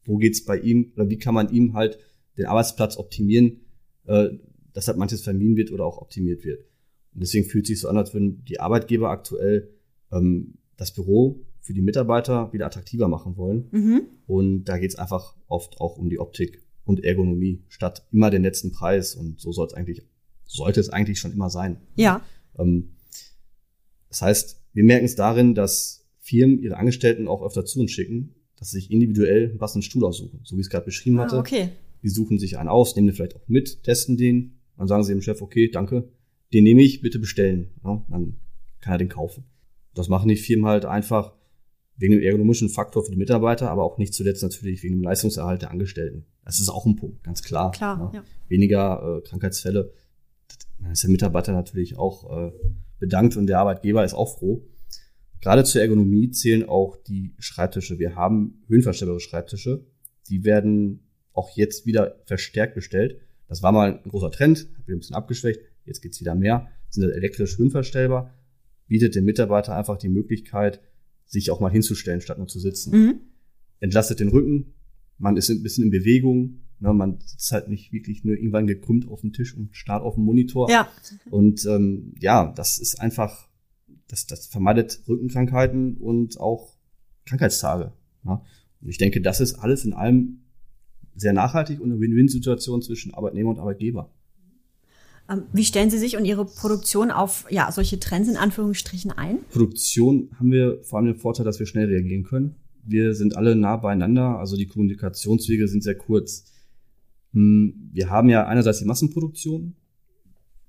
wo 0.06 0.18
geht's 0.18 0.46
bei 0.46 0.58
ihm 0.58 0.92
oder 0.96 1.10
wie 1.10 1.18
kann 1.18 1.34
man 1.34 1.50
ihm 1.50 1.74
halt 1.74 1.98
den 2.38 2.46
Arbeitsplatz 2.46 2.98
optimieren, 2.98 3.62
äh, 4.06 4.30
dass 4.74 4.88
halt 4.88 4.98
manches 4.98 5.22
vermieden 5.22 5.56
wird 5.56 5.72
oder 5.72 5.86
auch 5.86 6.00
optimiert 6.00 6.44
wird. 6.44 6.66
Und 7.14 7.22
deswegen 7.22 7.46
fühlt 7.46 7.68
sich 7.68 7.80
so 7.80 7.88
an, 7.88 7.98
als 7.98 8.14
würden 8.14 8.44
die 8.46 8.60
Arbeitgeber 8.60 9.10
aktuell 9.10 9.70
ähm, 10.12 10.56
das 10.78 10.94
Büro 10.94 11.46
für 11.62 11.74
die 11.74 11.82
Mitarbeiter 11.82 12.52
wieder 12.52 12.66
attraktiver 12.66 13.08
machen 13.08 13.38
wollen. 13.38 13.68
Mhm. 13.72 14.02
Und 14.28 14.66
da 14.66 14.78
geht's 14.78 14.96
einfach 14.96 15.36
oft 15.48 15.80
auch 15.80 15.98
um 15.98 16.10
die 16.10 16.20
Optik 16.20 16.64
und 16.86 17.04
Ergonomie 17.04 17.64
statt 17.70 18.06
immer 18.12 18.30
den 18.30 18.44
letzten 18.44 18.72
Preis. 18.72 19.16
Und 19.16 19.40
so 19.40 19.52
soll 19.52 19.68
es 19.68 19.74
eigentlich, 19.74 20.04
sollte 20.46 20.80
es 20.80 20.90
eigentlich 20.90 21.20
schon 21.20 21.34
immer 21.34 21.50
sein. 21.50 21.78
Ja. 21.96 22.22
Ähm, 22.58 22.96
das 24.10 24.22
heißt, 24.22 24.62
wir 24.74 24.84
merken 24.84 25.06
es 25.06 25.16
darin, 25.16 25.56
dass 25.56 26.06
Firmen 26.20 26.60
ihre 26.60 26.78
Angestellten 26.78 27.28
auch 27.28 27.44
öfter 27.44 27.66
zu 27.66 27.80
uns 27.80 27.92
schicken, 27.92 28.36
dass 28.58 28.72
sie 28.72 28.80
sich 28.80 28.92
individuell 28.92 29.50
einen 29.50 29.58
passenden 29.58 29.84
Stuhl 29.84 30.06
aussuchen, 30.06 30.40
so 30.44 30.56
wie 30.56 30.62
ich 30.62 30.68
es 30.68 30.70
gerade 30.70 30.86
beschrieben 30.86 31.20
hatte. 31.20 31.38
Ah, 31.38 31.40
okay. 31.40 31.70
Die 32.02 32.10
suchen 32.10 32.40
sich 32.40 32.58
einen 32.58 32.70
aus, 32.70 32.96
nehmen 32.96 33.08
den 33.08 33.16
vielleicht 33.16 33.36
auch 33.36 33.48
mit, 33.48 33.84
testen 33.84 34.18
den, 34.18 34.60
dann 34.78 34.88
sagen 34.88 35.04
sie 35.04 35.14
dem 35.14 35.22
Chef, 35.22 35.42
okay, 35.42 35.70
danke, 35.70 36.10
den 36.54 36.64
nehme 36.64 36.82
ich, 36.82 37.02
bitte 37.02 37.20
bestellen. 37.20 37.72
Ja, 37.84 38.06
dann 38.10 38.38
kann 38.80 38.94
er 38.94 38.98
den 38.98 39.10
kaufen. 39.10 39.46
Das 39.94 40.10
machen 40.10 40.30
die 40.30 40.36
Firmen 40.36 40.66
halt 40.66 40.86
einfach 40.86 41.34
wegen 41.98 42.14
dem 42.14 42.24
ergonomischen 42.24 42.70
Faktor 42.70 43.04
für 43.06 43.12
die 43.12 43.18
Mitarbeiter, 43.18 43.70
aber 43.70 43.84
auch 43.84 43.98
nicht 43.98 44.14
zuletzt 44.14 44.44
natürlich 44.44 44.84
wegen 44.84 44.96
dem 44.96 45.04
Leistungserhalt 45.04 45.62
der 45.62 45.72
Angestellten. 45.72 46.26
Das 46.44 46.60
ist 46.60 46.70
auch 46.70 46.86
ein 46.86 46.96
Punkt, 46.96 47.24
ganz 47.24 47.44
klar. 47.44 47.72
Klar, 47.72 48.12
ja. 48.14 48.24
Weniger 48.48 49.20
äh, 49.20 49.28
Krankheitsfälle. 49.28 49.94
Da 50.80 50.92
ist 50.92 51.04
der 51.04 51.12
Mitarbeiter 51.12 51.54
natürlich 51.54 51.98
auch 51.98 52.48
äh, 52.48 52.52
bedankt 53.00 53.38
und 53.38 53.48
der 53.48 53.60
Arbeitgeber 53.60 54.04
ist 54.04 54.14
auch 54.14 54.38
froh. 54.38 54.66
Gerade 55.40 55.64
zur 55.66 55.82
Ergonomie 55.82 56.32
zählen 56.32 56.68
auch 56.68 56.98
die 56.98 57.36
Schreibtische. 57.38 58.00
Wir 58.00 58.16
haben 58.16 58.64
höhenverstellbare 58.68 59.20
Schreibtische. 59.20 59.86
Die 60.30 60.46
werden 60.46 61.08
auch 61.34 61.50
jetzt 61.56 61.86
wieder 61.86 62.16
verstärkt 62.26 62.76
bestellt. 62.76 63.20
Das 63.48 63.62
war 63.62 63.72
mal 63.72 64.00
ein 64.04 64.10
großer 64.10 64.32
Trend, 64.32 64.68
hat 64.78 64.88
wieder 64.88 64.96
ein 64.96 65.00
bisschen 65.00 65.16
abgeschwächt. 65.16 65.60
Jetzt 65.86 66.02
geht's 66.02 66.20
wieder 66.22 66.34
mehr. 66.34 66.68
Sind 66.90 67.04
das 67.04 67.12
elektrisch 67.12 67.58
höhenverstellbar. 67.58 68.34
Bietet 68.88 69.16
dem 69.16 69.26
Mitarbeiter 69.26 69.76
einfach 69.76 69.98
die 69.98 70.10
Möglichkeit, 70.10 70.80
sich 71.26 71.52
auch 71.52 71.60
mal 71.60 71.72
hinzustellen, 71.72 72.22
statt 72.22 72.38
nur 72.38 72.48
zu 72.48 72.60
sitzen. 72.60 72.92
Mhm. 72.92 73.20
Entlastet 73.80 74.20
den 74.20 74.30
Rücken. 74.30 74.74
Man 75.18 75.38
ist 75.38 75.50
ein 75.50 75.64
bisschen 75.64 75.86
in 75.86 75.92
Bewegung. 75.92 76.60
Ne, 76.80 76.94
man 76.94 77.20
sitzt 77.22 77.52
halt 77.52 77.70
nicht 77.70 77.92
wirklich 77.94 78.24
nur 78.24 78.36
irgendwann 78.36 78.68
gekrümmt 78.68 79.08
auf 79.08 79.22
dem 79.22 79.32
Tisch 79.32 79.56
und 79.56 79.76
starrt 79.76 80.04
auf 80.04 80.16
dem 80.16 80.26
Monitor. 80.26 80.70
Ja. 80.70 80.90
Und 81.30 81.66
ähm, 81.66 82.14
ja, 82.20 82.52
das 82.56 82.78
ist 82.78 83.00
einfach, 83.00 83.48
das, 84.08 84.28
das 84.28 84.48
vermeidet 84.48 85.02
Rückenkrankheiten 85.08 85.98
und 85.98 86.40
auch 86.40 86.76
Krankheitstage. 87.26 87.94
Ja? 88.26 88.44
Und 88.82 88.90
ich 88.90 88.98
denke, 88.98 89.22
das 89.22 89.40
ist 89.40 89.56
alles 89.56 89.86
in 89.86 89.94
allem 89.94 90.44
sehr 91.16 91.34
nachhaltig 91.34 91.80
und 91.80 91.92
eine 91.92 92.02
Win-Win-Situation 92.02 92.82
zwischen 92.82 93.14
Arbeitnehmer 93.14 93.52
und 93.52 93.60
Arbeitgeber. 93.60 94.12
Ähm, 95.30 95.44
Wie 95.54 95.64
stellen 95.64 95.90
Sie 95.90 95.98
sich 95.98 96.18
und 96.18 96.26
Ihre 96.26 96.46
Produktion 96.46 97.12
auf 97.12 97.46
ja, 97.50 97.72
solche 97.72 98.00
Trends 98.00 98.30
in 98.30 98.38
Anführungsstrichen 98.38 99.12
ein? 99.12 99.40
Produktion 99.50 100.30
haben 100.38 100.52
wir 100.52 100.84
vor 100.84 101.00
allem 101.00 101.08
den 101.08 101.16
Vorteil, 101.16 101.46
dass 101.46 101.60
wir 101.60 101.66
schnell 101.66 101.88
reagieren 101.88 102.24
können. 102.24 102.56
Wir 102.86 103.16
sind 103.16 103.38
alle 103.38 103.56
nah 103.56 103.78
beieinander, 103.78 104.40
also 104.40 104.58
die 104.58 104.68
Kommunikationswege 104.68 105.68
sind 105.68 105.84
sehr 105.84 105.96
kurz. 105.96 106.52
Hm, 107.32 107.90
wir 107.94 108.10
haben 108.10 108.30
ja 108.30 108.46
einerseits 108.46 108.80
die 108.80 108.86
Massenproduktion, 108.86 109.76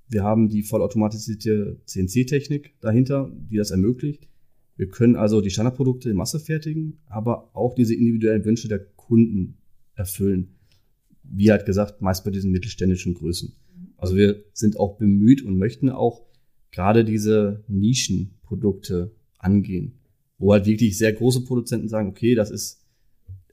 wir 0.08 0.22
haben 0.22 0.48
die 0.48 0.62
vollautomatisierte 0.62 1.80
CNC-Technik 1.86 2.74
dahinter, 2.80 3.32
die 3.50 3.56
das 3.56 3.70
ermöglicht. 3.70 4.28
Wir 4.76 4.88
können 4.88 5.16
also 5.16 5.40
die 5.40 5.50
Standardprodukte 5.50 6.10
in 6.10 6.16
Masse 6.16 6.40
fertigen, 6.40 6.98
aber 7.06 7.50
auch 7.54 7.74
diese 7.74 7.94
individuellen 7.94 8.44
Wünsche 8.44 8.68
der 8.68 8.80
Kunden 8.80 9.58
erfüllen. 9.94 10.56
Wie 11.22 11.50
halt 11.50 11.64
gesagt, 11.64 12.02
meist 12.02 12.24
bei 12.24 12.30
diesen 12.30 12.50
mittelständischen 12.50 13.14
Größen. 13.14 13.54
Also 14.04 14.16
wir 14.16 14.44
sind 14.52 14.78
auch 14.78 14.98
bemüht 14.98 15.40
und 15.40 15.56
möchten 15.56 15.88
auch 15.88 16.26
gerade 16.72 17.06
diese 17.06 17.64
Nischenprodukte 17.68 19.14
angehen, 19.38 19.98
wo 20.36 20.52
halt 20.52 20.66
wirklich 20.66 20.98
sehr 20.98 21.14
große 21.14 21.44
Produzenten 21.44 21.88
sagen, 21.88 22.10
okay, 22.10 22.34
das 22.34 22.50
ist 22.50 22.84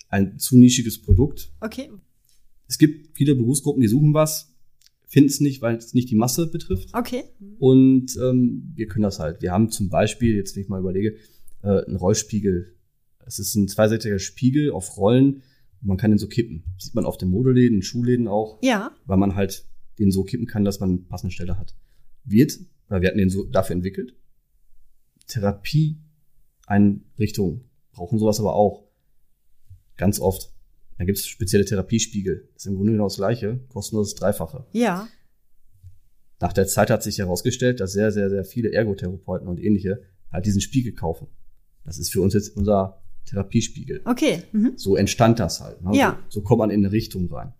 ein 0.10 0.40
zu 0.40 0.58
nischiges 0.58 1.02
Produkt. 1.02 1.54
Okay. 1.62 1.90
Es 2.68 2.78
gibt 2.78 3.16
viele 3.16 3.34
Berufsgruppen, 3.36 3.82
die 3.82 3.88
suchen 3.88 4.14
was, 4.14 4.54
finden 5.08 5.30
es 5.30 5.40
nicht, 5.40 5.62
weil 5.62 5.78
es 5.78 5.94
nicht 5.94 6.10
die 6.10 6.16
Masse 6.16 6.48
betrifft. 6.48 6.90
Okay. 6.92 7.24
Und 7.58 8.18
ähm, 8.22 8.74
wir 8.76 8.88
können 8.88 9.04
das 9.04 9.20
halt. 9.20 9.42
Wir 9.42 9.54
haben 9.54 9.72
zum 9.72 9.88
Beispiel, 9.88 10.36
jetzt 10.36 10.58
wenn 10.58 10.64
ich 10.64 10.70
mal 10.70 10.82
überlege, 10.82 11.16
äh, 11.64 11.86
einen 11.86 11.96
Rollspiegel. 11.96 12.76
Es 13.26 13.40
ist 13.40 13.56
ein 13.56 13.70
zweiseitiger 13.70 14.20
Spiegel 14.20 14.72
auf 14.72 14.98
Rollen. 14.98 15.44
Man 15.80 15.96
kann 15.96 16.12
den 16.12 16.18
so 16.18 16.28
kippen. 16.28 16.66
Sieht 16.78 16.94
man 16.94 17.06
auf 17.06 17.18
den 17.18 17.30
Modeläden, 17.30 17.82
Schuhläden 17.84 18.28
auch. 18.28 18.62
Ja. 18.62 18.92
Weil 19.06 19.18
man 19.18 19.36
halt 19.36 19.66
den 20.02 20.12
so 20.12 20.24
kippen 20.24 20.48
kann, 20.48 20.66
dass 20.66 20.80
man 20.80 20.90
eine 20.90 21.00
passende 21.00 21.34
Stelle 21.34 21.58
hat. 21.58 21.76
Wird, 22.24 22.60
oder 22.90 23.02
wir 23.02 23.10
hatten 23.10 23.18
den 23.18 23.30
so 23.30 23.44
dafür 23.46 23.76
entwickelt. 23.76 24.16
Therapie-Einrichtungen 25.28 27.66
brauchen 27.92 28.20
sowas 28.20 28.40
aber 28.40 28.56
auch. 28.56 28.88
Ganz 29.98 30.20
oft. 30.20 30.54
Da 30.98 31.06
gibt 31.06 31.18
es 31.18 31.28
spezielle 31.28 31.66
Therapiespiegel. 31.66 32.50
Das 32.54 32.64
ist 32.64 32.68
im 32.68 32.76
Grunde 32.76 32.94
genau 32.94 33.06
das 33.06 33.18
gleiche, 33.18 33.60
kostenloses 33.70 34.16
Dreifache. 34.16 34.66
Ja. 34.72 35.08
Nach 36.40 36.54
der 36.54 36.68
Zeit 36.68 36.90
hat 36.90 37.04
sich 37.04 37.20
herausgestellt, 37.20 37.80
dass 37.80 37.94
sehr, 37.94 38.12
sehr, 38.12 38.30
sehr 38.30 38.44
viele 38.44 38.72
Ergotherapeuten 38.72 39.48
und 39.48 39.60
ähnliche 39.60 40.02
halt 40.32 40.46
diesen 40.46 40.62
Spiegel 40.62 40.94
kaufen. 40.94 41.28
Das 41.84 41.98
ist 41.98 42.12
für 42.12 42.22
uns 42.22 42.34
jetzt 42.34 42.56
unser 42.56 43.02
Therapiespiegel. 43.26 44.02
Okay. 44.06 44.44
Mhm. 44.52 44.74
So 44.76 44.96
entstand 44.96 45.40
das 45.40 45.62
halt. 45.62 45.82
Ne? 45.84 45.96
Ja. 45.96 46.20
So, 46.30 46.40
so 46.40 46.44
kommt 46.44 46.60
man 46.60 46.72
in 46.72 46.86
eine 46.86 46.92
Richtung 46.92 47.32
rein. 47.32 47.54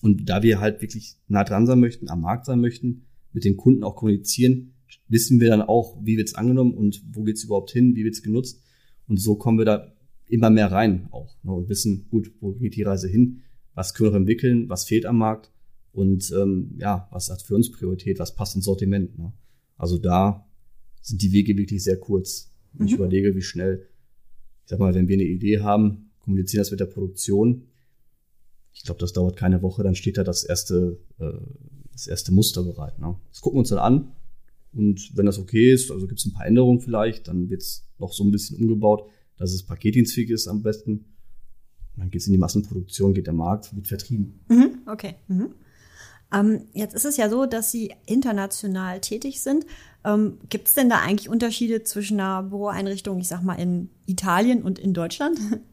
Und 0.00 0.28
da 0.28 0.42
wir 0.42 0.60
halt 0.60 0.80
wirklich 0.80 1.16
nah 1.26 1.44
dran 1.44 1.66
sein 1.66 1.80
möchten, 1.80 2.08
am 2.08 2.20
Markt 2.20 2.46
sein 2.46 2.60
möchten, 2.60 3.02
mit 3.32 3.44
den 3.44 3.56
Kunden 3.56 3.82
auch 3.82 3.96
kommunizieren, 3.96 4.74
wissen 5.08 5.40
wir 5.40 5.48
dann 5.50 5.62
auch, 5.62 5.98
wie 6.02 6.16
wird's 6.16 6.34
angenommen 6.34 6.72
und 6.74 7.02
wo 7.12 7.24
geht's 7.24 7.44
überhaupt 7.44 7.70
hin, 7.70 7.94
wie 7.96 8.04
wird's 8.04 8.22
genutzt. 8.22 8.62
Und 9.06 9.18
so 9.18 9.36
kommen 9.36 9.58
wir 9.58 9.64
da 9.64 9.92
immer 10.26 10.50
mehr 10.50 10.70
rein 10.70 11.08
auch 11.10 11.36
ne? 11.42 11.52
und 11.52 11.68
wissen, 11.68 12.06
gut, 12.10 12.32
wo 12.40 12.52
geht 12.52 12.76
die 12.76 12.82
Reise 12.82 13.08
hin, 13.08 13.40
was 13.74 13.94
können 13.94 14.12
wir 14.12 14.16
entwickeln, 14.16 14.68
was 14.68 14.84
fehlt 14.84 15.06
am 15.06 15.18
Markt 15.18 15.50
und 15.92 16.30
ähm, 16.38 16.74
ja, 16.78 17.08
was 17.10 17.30
hat 17.30 17.42
für 17.42 17.54
uns 17.54 17.70
Priorität, 17.72 18.18
was 18.18 18.34
passt 18.34 18.54
ins 18.54 18.66
Sortiment. 18.66 19.18
Ne? 19.18 19.32
Also 19.76 19.98
da 19.98 20.46
sind 21.00 21.22
die 21.22 21.32
Wege 21.32 21.56
wirklich 21.56 21.82
sehr 21.82 21.98
kurz. 21.98 22.52
Wenn 22.74 22.86
ich 22.86 22.92
Mhm. 22.92 22.98
überlege, 22.98 23.34
wie 23.34 23.42
schnell, 23.42 23.86
ich 24.64 24.70
sag 24.70 24.78
mal, 24.78 24.94
wenn 24.94 25.08
wir 25.08 25.14
eine 25.14 25.24
Idee 25.24 25.60
haben, 25.60 26.10
kommunizieren 26.20 26.60
das 26.60 26.70
mit 26.70 26.80
der 26.80 26.86
Produktion, 26.86 27.62
ich 28.78 28.84
glaube, 28.84 29.00
das 29.00 29.12
dauert 29.12 29.36
keine 29.36 29.60
Woche, 29.60 29.82
dann 29.82 29.96
steht 29.96 30.18
da 30.18 30.24
das 30.24 30.44
erste, 30.44 31.00
äh, 31.18 31.32
das 31.92 32.06
erste 32.06 32.32
Muster 32.32 32.62
bereit. 32.62 33.00
Ne? 33.00 33.16
Das 33.30 33.40
gucken 33.40 33.56
wir 33.56 33.60
uns 33.60 33.70
dann 33.70 33.80
an. 33.80 34.12
Und 34.72 35.16
wenn 35.16 35.26
das 35.26 35.40
okay 35.40 35.72
ist, 35.72 35.90
also 35.90 36.06
gibt 36.06 36.20
es 36.20 36.26
ein 36.26 36.32
paar 36.32 36.46
Änderungen 36.46 36.80
vielleicht, 36.80 37.26
dann 37.26 37.50
wird 37.50 37.62
es 37.62 37.88
noch 37.98 38.12
so 38.12 38.22
ein 38.22 38.30
bisschen 38.30 38.56
umgebaut, 38.56 39.10
dass 39.36 39.52
es 39.52 39.64
paketdienstfähig 39.64 40.30
ist 40.30 40.46
am 40.46 40.62
besten. 40.62 40.92
Und 40.92 42.02
dann 42.02 42.10
geht 42.10 42.20
es 42.20 42.28
in 42.28 42.32
die 42.34 42.38
Massenproduktion, 42.38 43.14
geht 43.14 43.26
der 43.26 43.34
Markt, 43.34 43.74
wird 43.74 43.88
vertrieben. 43.88 44.40
Mhm. 44.48 44.78
Okay. 44.86 45.16
Mhm. 45.26 45.54
Ähm, 46.32 46.66
jetzt 46.72 46.94
ist 46.94 47.04
es 47.04 47.16
ja 47.16 47.28
so, 47.28 47.46
dass 47.46 47.72
Sie 47.72 47.92
international 48.06 49.00
tätig 49.00 49.40
sind. 49.40 49.66
Ähm, 50.04 50.38
Gibt 50.48 50.68
es 50.68 50.74
denn 50.74 50.88
da 50.88 51.00
eigentlich 51.00 51.28
Unterschiede 51.28 51.82
zwischen 51.82 52.20
einer 52.20 52.44
Büroeinrichtung, 52.44 53.18
ich 53.18 53.26
sag 53.26 53.42
mal, 53.42 53.54
in 53.54 53.90
Italien 54.06 54.62
und 54.62 54.78
in 54.78 54.94
Deutschland? 54.94 55.40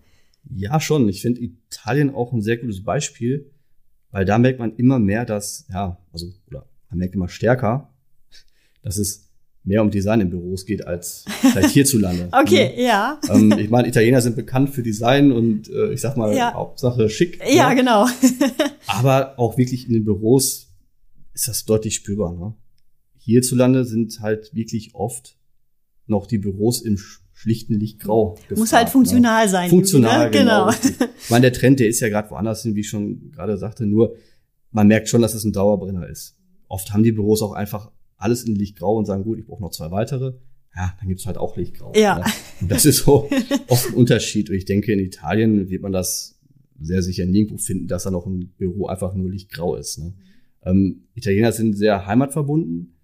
Ja, 0.49 0.79
schon. 0.79 1.09
Ich 1.09 1.21
finde 1.21 1.41
Italien 1.41 2.13
auch 2.13 2.33
ein 2.33 2.41
sehr 2.41 2.57
gutes 2.57 2.83
Beispiel, 2.83 3.51
weil 4.11 4.25
da 4.25 4.37
merkt 4.37 4.59
man 4.59 4.75
immer 4.75 4.99
mehr, 4.99 5.25
dass, 5.25 5.65
ja, 5.71 5.97
also, 6.11 6.27
oder 6.47 6.67
man 6.89 6.99
merkt 6.99 7.15
immer 7.15 7.27
stärker, 7.27 7.93
dass 8.81 8.97
es 8.97 9.25
mehr 9.65 9.81
um 9.81 9.89
Design 9.89 10.21
in 10.21 10.29
Büros 10.29 10.65
geht 10.65 10.85
als 10.85 11.25
vielleicht 11.41 11.71
hierzulande. 11.71 12.29
Okay, 12.31 12.73
ja. 12.77 13.19
ähm, 13.29 13.51
ich 13.57 13.69
meine, 13.69 13.87
Italiener 13.87 14.21
sind 14.21 14.35
bekannt 14.35 14.69
für 14.69 14.83
Design 14.83 15.31
und 15.31 15.69
äh, 15.69 15.91
ich 15.91 16.01
sag 16.01 16.15
mal, 16.17 16.35
Ja. 16.35 16.53
Hauptsache 16.53 17.09
schick. 17.09 17.41
Ja, 17.49 17.69
ne? 17.69 17.75
genau. 17.75 18.07
Aber 18.87 19.39
auch 19.39 19.57
wirklich 19.57 19.87
in 19.87 19.93
den 19.93 20.05
Büros 20.05 20.71
ist 21.33 21.47
das 21.47 21.65
deutlich 21.65 21.95
spürbar. 21.95 22.33
Ne? 22.33 22.53
Hierzulande 23.17 23.85
sind 23.85 24.19
halt 24.21 24.53
wirklich 24.53 24.93
oft 24.93 25.35
noch 26.05 26.27
die 26.27 26.37
Büros 26.37 26.81
im 26.81 26.97
sch- 27.35 27.41
schlichten 27.41 27.79
Lichtgrau. 27.79 28.31
Muss 28.31 28.47
gefragt, 28.49 28.71
halt 28.73 28.87
ne? 28.87 28.91
funktional 28.91 29.49
sein. 29.49 29.69
Funktional, 29.69 30.25
ne? 30.25 30.31
genau. 30.31 30.67
richtig. 30.67 30.95
Ich 31.23 31.29
meine, 31.29 31.43
der 31.43 31.53
Trend, 31.53 31.79
der 31.79 31.87
ist 31.87 31.99
ja 31.99 32.09
gerade 32.09 32.29
woanders 32.31 32.63
hin, 32.63 32.75
wie 32.75 32.81
ich 32.81 32.89
schon 32.89 33.31
gerade 33.31 33.57
sagte, 33.57 33.85
nur 33.85 34.15
man 34.71 34.87
merkt 34.87 35.09
schon, 35.09 35.21
dass 35.21 35.33
es 35.33 35.43
ein 35.43 35.53
Dauerbrenner 35.53 36.07
ist. 36.07 36.37
Oft 36.67 36.93
haben 36.93 37.03
die 37.03 37.11
Büros 37.11 37.41
auch 37.41 37.53
einfach 37.53 37.91
alles 38.17 38.43
in 38.43 38.55
Lichtgrau 38.55 38.97
und 38.97 39.05
sagen, 39.05 39.23
gut, 39.23 39.39
ich 39.39 39.45
brauche 39.45 39.61
noch 39.61 39.71
zwei 39.71 39.91
weitere. 39.91 40.33
Ja, 40.75 40.93
dann 40.99 41.07
gibt's 41.07 41.25
halt 41.25 41.37
auch 41.37 41.55
Lichtgrau. 41.55 41.93
Ja. 41.95 42.19
Ne? 42.19 42.25
Und 42.61 42.71
das 42.71 42.85
ist 42.85 42.97
so 43.05 43.29
oft 43.69 43.87
ein 43.89 43.93
Unterschied. 43.93 44.49
Und 44.49 44.55
ich 44.55 44.65
denke, 44.65 44.91
in 44.91 44.99
Italien 44.99 45.69
wird 45.69 45.81
man 45.81 45.91
das 45.93 46.37
sehr 46.79 47.01
sicher 47.01 47.25
nirgendwo 47.25 47.57
finden, 47.57 47.87
dass 47.87 48.03
da 48.03 48.11
noch 48.11 48.25
ein 48.25 48.53
Büro 48.57 48.87
einfach 48.87 49.13
nur 49.13 49.29
Lichtgrau 49.29 49.75
ist. 49.75 49.99
Ne? 49.99 50.13
Ähm, 50.63 51.03
Italiener 51.13 51.51
sind 51.53 51.77
sehr 51.77 52.05
heimatverbunden, 52.05 52.97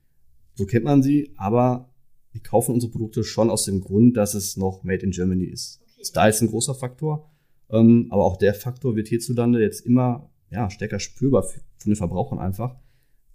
so 0.55 0.65
kennt 0.65 0.83
man 0.83 1.01
sie, 1.01 1.31
aber 1.37 1.90
die 2.33 2.39
kaufen 2.39 2.73
unsere 2.73 2.91
Produkte 2.91 3.23
schon 3.23 3.49
aus 3.49 3.65
dem 3.65 3.81
Grund, 3.81 4.15
dass 4.17 4.33
es 4.33 4.57
noch 4.57 4.83
Made 4.83 5.03
in 5.05 5.11
Germany 5.11 5.45
ist. 5.45 5.81
Style 6.01 6.29
ist 6.29 6.41
ein 6.41 6.47
großer 6.47 6.73
Faktor, 6.75 7.29
ähm, 7.69 8.07
aber 8.09 8.25
auch 8.25 8.37
der 8.37 8.53
Faktor 8.53 8.95
wird 8.95 9.07
hierzulande 9.07 9.61
jetzt 9.61 9.85
immer 9.85 10.29
ja, 10.49 10.69
stärker 10.69 10.99
spürbar 10.99 11.43
für- 11.43 11.61
von 11.77 11.91
den 11.91 11.95
Verbrauchern 11.95 12.39
einfach. 12.39 12.75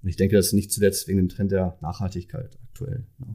Und 0.03 0.09
ich 0.09 0.17
denke, 0.17 0.37
das 0.37 0.47
ist 0.47 0.53
nicht 0.53 0.71
zuletzt 0.73 1.09
wegen 1.09 1.19
dem 1.19 1.29
Trend 1.29 1.51
der 1.53 1.79
Nachhaltigkeit 1.81 2.59
aktuell. 2.69 3.07
Ne? 3.19 3.35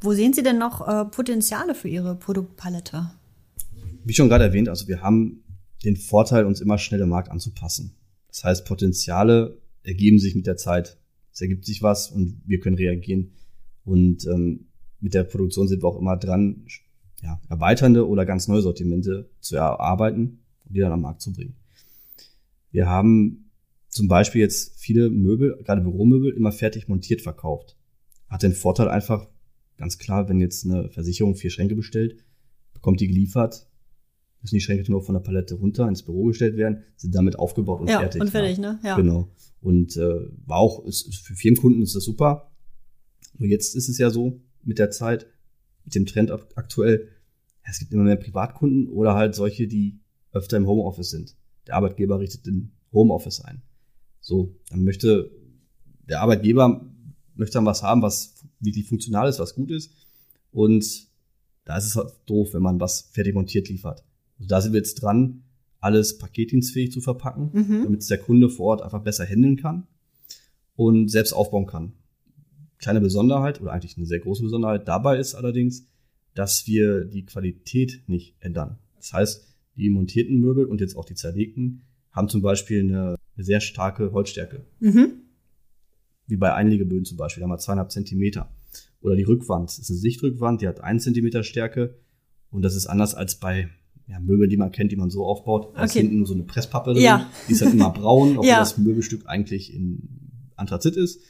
Wo 0.00 0.12
sehen 0.12 0.32
Sie 0.32 0.42
denn 0.42 0.58
noch 0.58 0.86
äh, 0.86 1.04
Potenziale 1.06 1.74
für 1.74 1.88
Ihre 1.88 2.14
Produktpalette? 2.16 3.10
Wie 4.04 4.12
schon 4.12 4.28
gerade 4.28 4.44
erwähnt, 4.44 4.68
also 4.68 4.86
wir 4.88 5.00
haben 5.00 5.44
den 5.84 5.96
Vorteil, 5.96 6.44
uns 6.46 6.60
immer 6.60 6.78
schnell 6.78 7.00
im 7.00 7.08
Markt 7.08 7.30
anzupassen. 7.30 7.94
Das 8.28 8.44
heißt, 8.44 8.66
Potenziale 8.66 9.58
ergeben 9.82 10.18
sich 10.18 10.34
mit 10.34 10.46
der 10.46 10.56
Zeit. 10.56 10.98
Es 11.32 11.40
ergibt 11.40 11.64
sich 11.66 11.82
was 11.82 12.10
und 12.10 12.42
wir 12.46 12.60
können 12.60 12.76
reagieren. 12.76 13.32
Und 13.84 14.26
ähm, 14.26 14.66
mit 15.00 15.14
der 15.14 15.24
Produktion 15.24 15.68
sind 15.68 15.82
wir 15.82 15.88
auch 15.88 15.98
immer 15.98 16.16
dran, 16.16 16.64
ja, 17.22 17.40
erweiternde 17.48 18.06
oder 18.08 18.24
ganz 18.24 18.48
neue 18.48 18.62
Sortimente 18.62 19.30
zu 19.40 19.56
erarbeiten 19.56 20.40
und 20.64 20.76
die 20.76 20.80
dann 20.80 20.92
am 20.92 21.02
Markt 21.02 21.22
zu 21.22 21.32
bringen. 21.32 21.54
Wir 22.70 22.88
haben 22.88 23.50
zum 23.88 24.08
Beispiel 24.08 24.40
jetzt 24.40 24.78
viele 24.78 25.08
Möbel, 25.10 25.56
gerade 25.64 25.80
Büromöbel, 25.80 26.32
immer 26.32 26.52
fertig 26.52 26.88
montiert 26.88 27.22
verkauft. 27.22 27.76
Hat 28.28 28.42
den 28.42 28.52
Vorteil 28.52 28.88
einfach, 28.88 29.28
ganz 29.76 29.98
klar, 29.98 30.28
wenn 30.28 30.40
jetzt 30.40 30.64
eine 30.64 30.90
Versicherung 30.90 31.36
vier 31.36 31.50
Schränke 31.50 31.76
bestellt, 31.76 32.16
bekommt 32.72 33.00
die 33.00 33.06
geliefert, 33.06 33.68
müssen 34.42 34.56
die 34.56 34.60
Schränke 34.60 34.90
nur 34.90 35.02
von 35.02 35.14
der 35.14 35.20
Palette 35.20 35.54
runter 35.54 35.88
ins 35.88 36.02
Büro 36.02 36.24
gestellt 36.24 36.56
werden, 36.56 36.82
sind 36.96 37.14
damit 37.14 37.38
aufgebaut 37.38 37.80
und 37.80 37.88
ja, 37.88 38.00
fertig. 38.00 38.20
und 38.20 38.30
fertig, 38.30 38.58
ne? 38.58 38.78
Ja. 38.82 38.96
Genau. 38.96 39.30
Und 39.60 39.96
äh, 39.96 40.20
war 40.44 40.58
auch, 40.58 40.84
ist, 40.84 41.06
ist 41.08 41.26
für 41.26 41.34
Firmenkunden 41.34 41.82
ist 41.82 41.94
das 41.94 42.04
super. 42.04 42.50
Nur 43.38 43.48
jetzt 43.48 43.74
ist 43.74 43.88
es 43.88 43.98
ja 43.98 44.10
so 44.10 44.40
mit 44.62 44.78
der 44.78 44.90
Zeit, 44.90 45.26
mit 45.84 45.94
dem 45.94 46.06
Trend 46.06 46.30
ak- 46.30 46.48
aktuell, 46.54 47.08
es 47.62 47.78
gibt 47.78 47.92
immer 47.92 48.04
mehr 48.04 48.16
Privatkunden 48.16 48.88
oder 48.88 49.14
halt 49.14 49.34
solche, 49.34 49.66
die 49.66 49.98
öfter 50.32 50.56
im 50.56 50.66
Homeoffice 50.66 51.10
sind. 51.10 51.36
Der 51.66 51.76
Arbeitgeber 51.76 52.20
richtet 52.20 52.46
den 52.46 52.72
Homeoffice 52.92 53.40
ein. 53.40 53.62
So, 54.20 54.54
dann 54.70 54.84
möchte 54.84 55.30
der 56.08 56.20
Arbeitgeber 56.20 56.84
möchte 57.36 57.54
dann 57.54 57.66
was 57.66 57.82
haben, 57.82 58.02
was 58.02 58.34
wirklich 58.60 58.86
funktional 58.86 59.28
ist, 59.28 59.38
was 59.38 59.54
gut 59.54 59.70
ist. 59.70 59.90
Und 60.52 61.08
da 61.64 61.78
ist 61.78 61.86
es 61.86 61.96
halt 61.96 62.12
doof, 62.26 62.52
wenn 62.52 62.62
man 62.62 62.78
was 62.78 63.08
fertig 63.12 63.34
montiert 63.34 63.68
liefert. 63.68 64.04
Also 64.38 64.48
da 64.48 64.60
sind 64.60 64.72
wir 64.72 64.78
jetzt 64.78 64.96
dran, 65.02 65.42
alles 65.80 66.18
paketdienstfähig 66.18 66.92
zu 66.92 67.00
verpacken, 67.00 67.50
Mhm. 67.52 67.82
damit 67.84 68.00
es 68.02 68.06
der 68.08 68.18
Kunde 68.18 68.48
vor 68.50 68.66
Ort 68.66 68.82
einfach 68.82 69.02
besser 69.02 69.24
handeln 69.26 69.56
kann 69.56 69.86
und 70.76 71.08
selbst 71.08 71.32
aufbauen 71.32 71.66
kann. 71.66 71.92
Kleine 72.84 73.00
Besonderheit 73.00 73.62
oder 73.62 73.72
eigentlich 73.72 73.96
eine 73.96 74.04
sehr 74.04 74.18
große 74.20 74.42
Besonderheit 74.42 74.86
dabei 74.86 75.18
ist 75.18 75.34
allerdings, 75.34 75.86
dass 76.34 76.66
wir 76.66 77.06
die 77.06 77.24
Qualität 77.24 78.02
nicht 78.08 78.34
ändern. 78.40 78.76
Das 78.96 79.14
heißt, 79.14 79.46
die 79.76 79.88
montierten 79.88 80.38
Möbel 80.38 80.66
und 80.66 80.82
jetzt 80.82 80.94
auch 80.94 81.06
die 81.06 81.14
zerlegten 81.14 81.80
haben 82.12 82.28
zum 82.28 82.42
Beispiel 82.42 82.80
eine, 82.80 83.16
eine 83.36 83.44
sehr 83.44 83.60
starke 83.62 84.12
Holzstärke 84.12 84.66
Mhm. 84.80 85.14
wie 86.26 86.36
bei 86.36 86.52
Einlegeböden 86.52 87.06
zum 87.06 87.16
Beispiel, 87.16 87.40
da 87.40 87.44
haben 87.46 87.52
wir 87.52 87.58
zweieinhalb 87.58 87.90
Zentimeter. 87.90 88.50
Oder 89.00 89.16
die 89.16 89.22
Rückwand, 89.22 89.70
das 89.70 89.78
ist 89.78 89.88
eine 89.90 89.98
Sichtrückwand, 89.98 90.60
die 90.60 90.68
hat 90.68 90.80
einen 90.82 91.00
Zentimeter 91.00 91.42
Stärke 91.42 91.94
und 92.50 92.60
das 92.62 92.74
ist 92.76 92.86
anders 92.86 93.14
als 93.14 93.36
bei 93.36 93.68
ja, 94.06 94.20
Möbel, 94.20 94.46
die 94.48 94.58
man 94.58 94.72
kennt, 94.72 94.92
die 94.92 94.96
man 94.96 95.08
so 95.08 95.24
aufbaut. 95.24 95.74
Da 95.74 95.84
ist 95.84 95.92
Okay. 95.92 96.00
hinten 96.06 96.26
so 96.26 96.34
eine 96.34 96.42
Presspappe 96.44 96.92
drin. 96.92 97.02
Ja. 97.02 97.30
Die 97.48 97.52
ist 97.52 97.62
halt 97.62 97.72
immer 97.72 97.88
braun, 97.90 98.32
obwohl 98.36 98.46
Ja. 98.46 98.58
das 98.58 98.76
Möbelstück 98.76 99.22
eigentlich 99.26 99.72
in 99.74 100.06
Anthrazit 100.56 100.96
ist. 100.96 101.20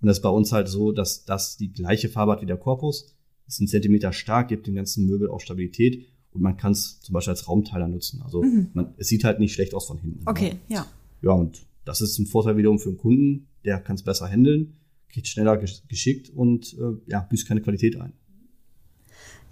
Und 0.00 0.06
das 0.08 0.18
ist 0.18 0.22
bei 0.22 0.28
uns 0.28 0.52
halt 0.52 0.68
so, 0.68 0.92
dass 0.92 1.24
das 1.24 1.56
die 1.56 1.72
gleiche 1.72 2.08
Farbe 2.08 2.32
hat 2.32 2.42
wie 2.42 2.46
der 2.46 2.56
Korpus. 2.56 3.14
Ist 3.46 3.60
ein 3.60 3.68
Zentimeter 3.68 4.12
stark, 4.12 4.48
gibt 4.48 4.66
dem 4.66 4.74
ganzen 4.74 5.06
Möbel 5.06 5.28
auch 5.28 5.40
Stabilität 5.40 6.06
und 6.32 6.40
man 6.40 6.56
kann 6.56 6.72
es 6.72 7.00
zum 7.00 7.12
Beispiel 7.12 7.32
als 7.32 7.48
Raumteiler 7.48 7.88
nutzen. 7.88 8.22
Also 8.22 8.44
man, 8.74 8.94
es 8.96 9.08
sieht 9.08 9.24
halt 9.24 9.40
nicht 9.40 9.52
schlecht 9.52 9.74
aus 9.74 9.86
von 9.86 9.98
hinten. 9.98 10.20
Mhm. 10.20 10.28
Okay, 10.28 10.56
ja. 10.68 10.86
Ja, 11.20 11.32
und 11.32 11.66
das 11.84 12.00
ist 12.00 12.18
ein 12.18 12.26
Vorteil 12.26 12.56
wiederum 12.56 12.78
für 12.78 12.90
den 12.90 12.98
Kunden, 12.98 13.48
der 13.64 13.78
kann 13.80 13.96
es 13.96 14.02
besser 14.02 14.28
handeln, 14.28 14.74
kriegt 15.08 15.26
schneller 15.26 15.54
gesch- 15.54 15.82
geschickt 15.88 16.30
und 16.30 16.74
äh, 16.74 17.10
ja, 17.10 17.20
büßt 17.20 17.48
keine 17.48 17.60
Qualität 17.60 18.00
ein. 18.00 18.12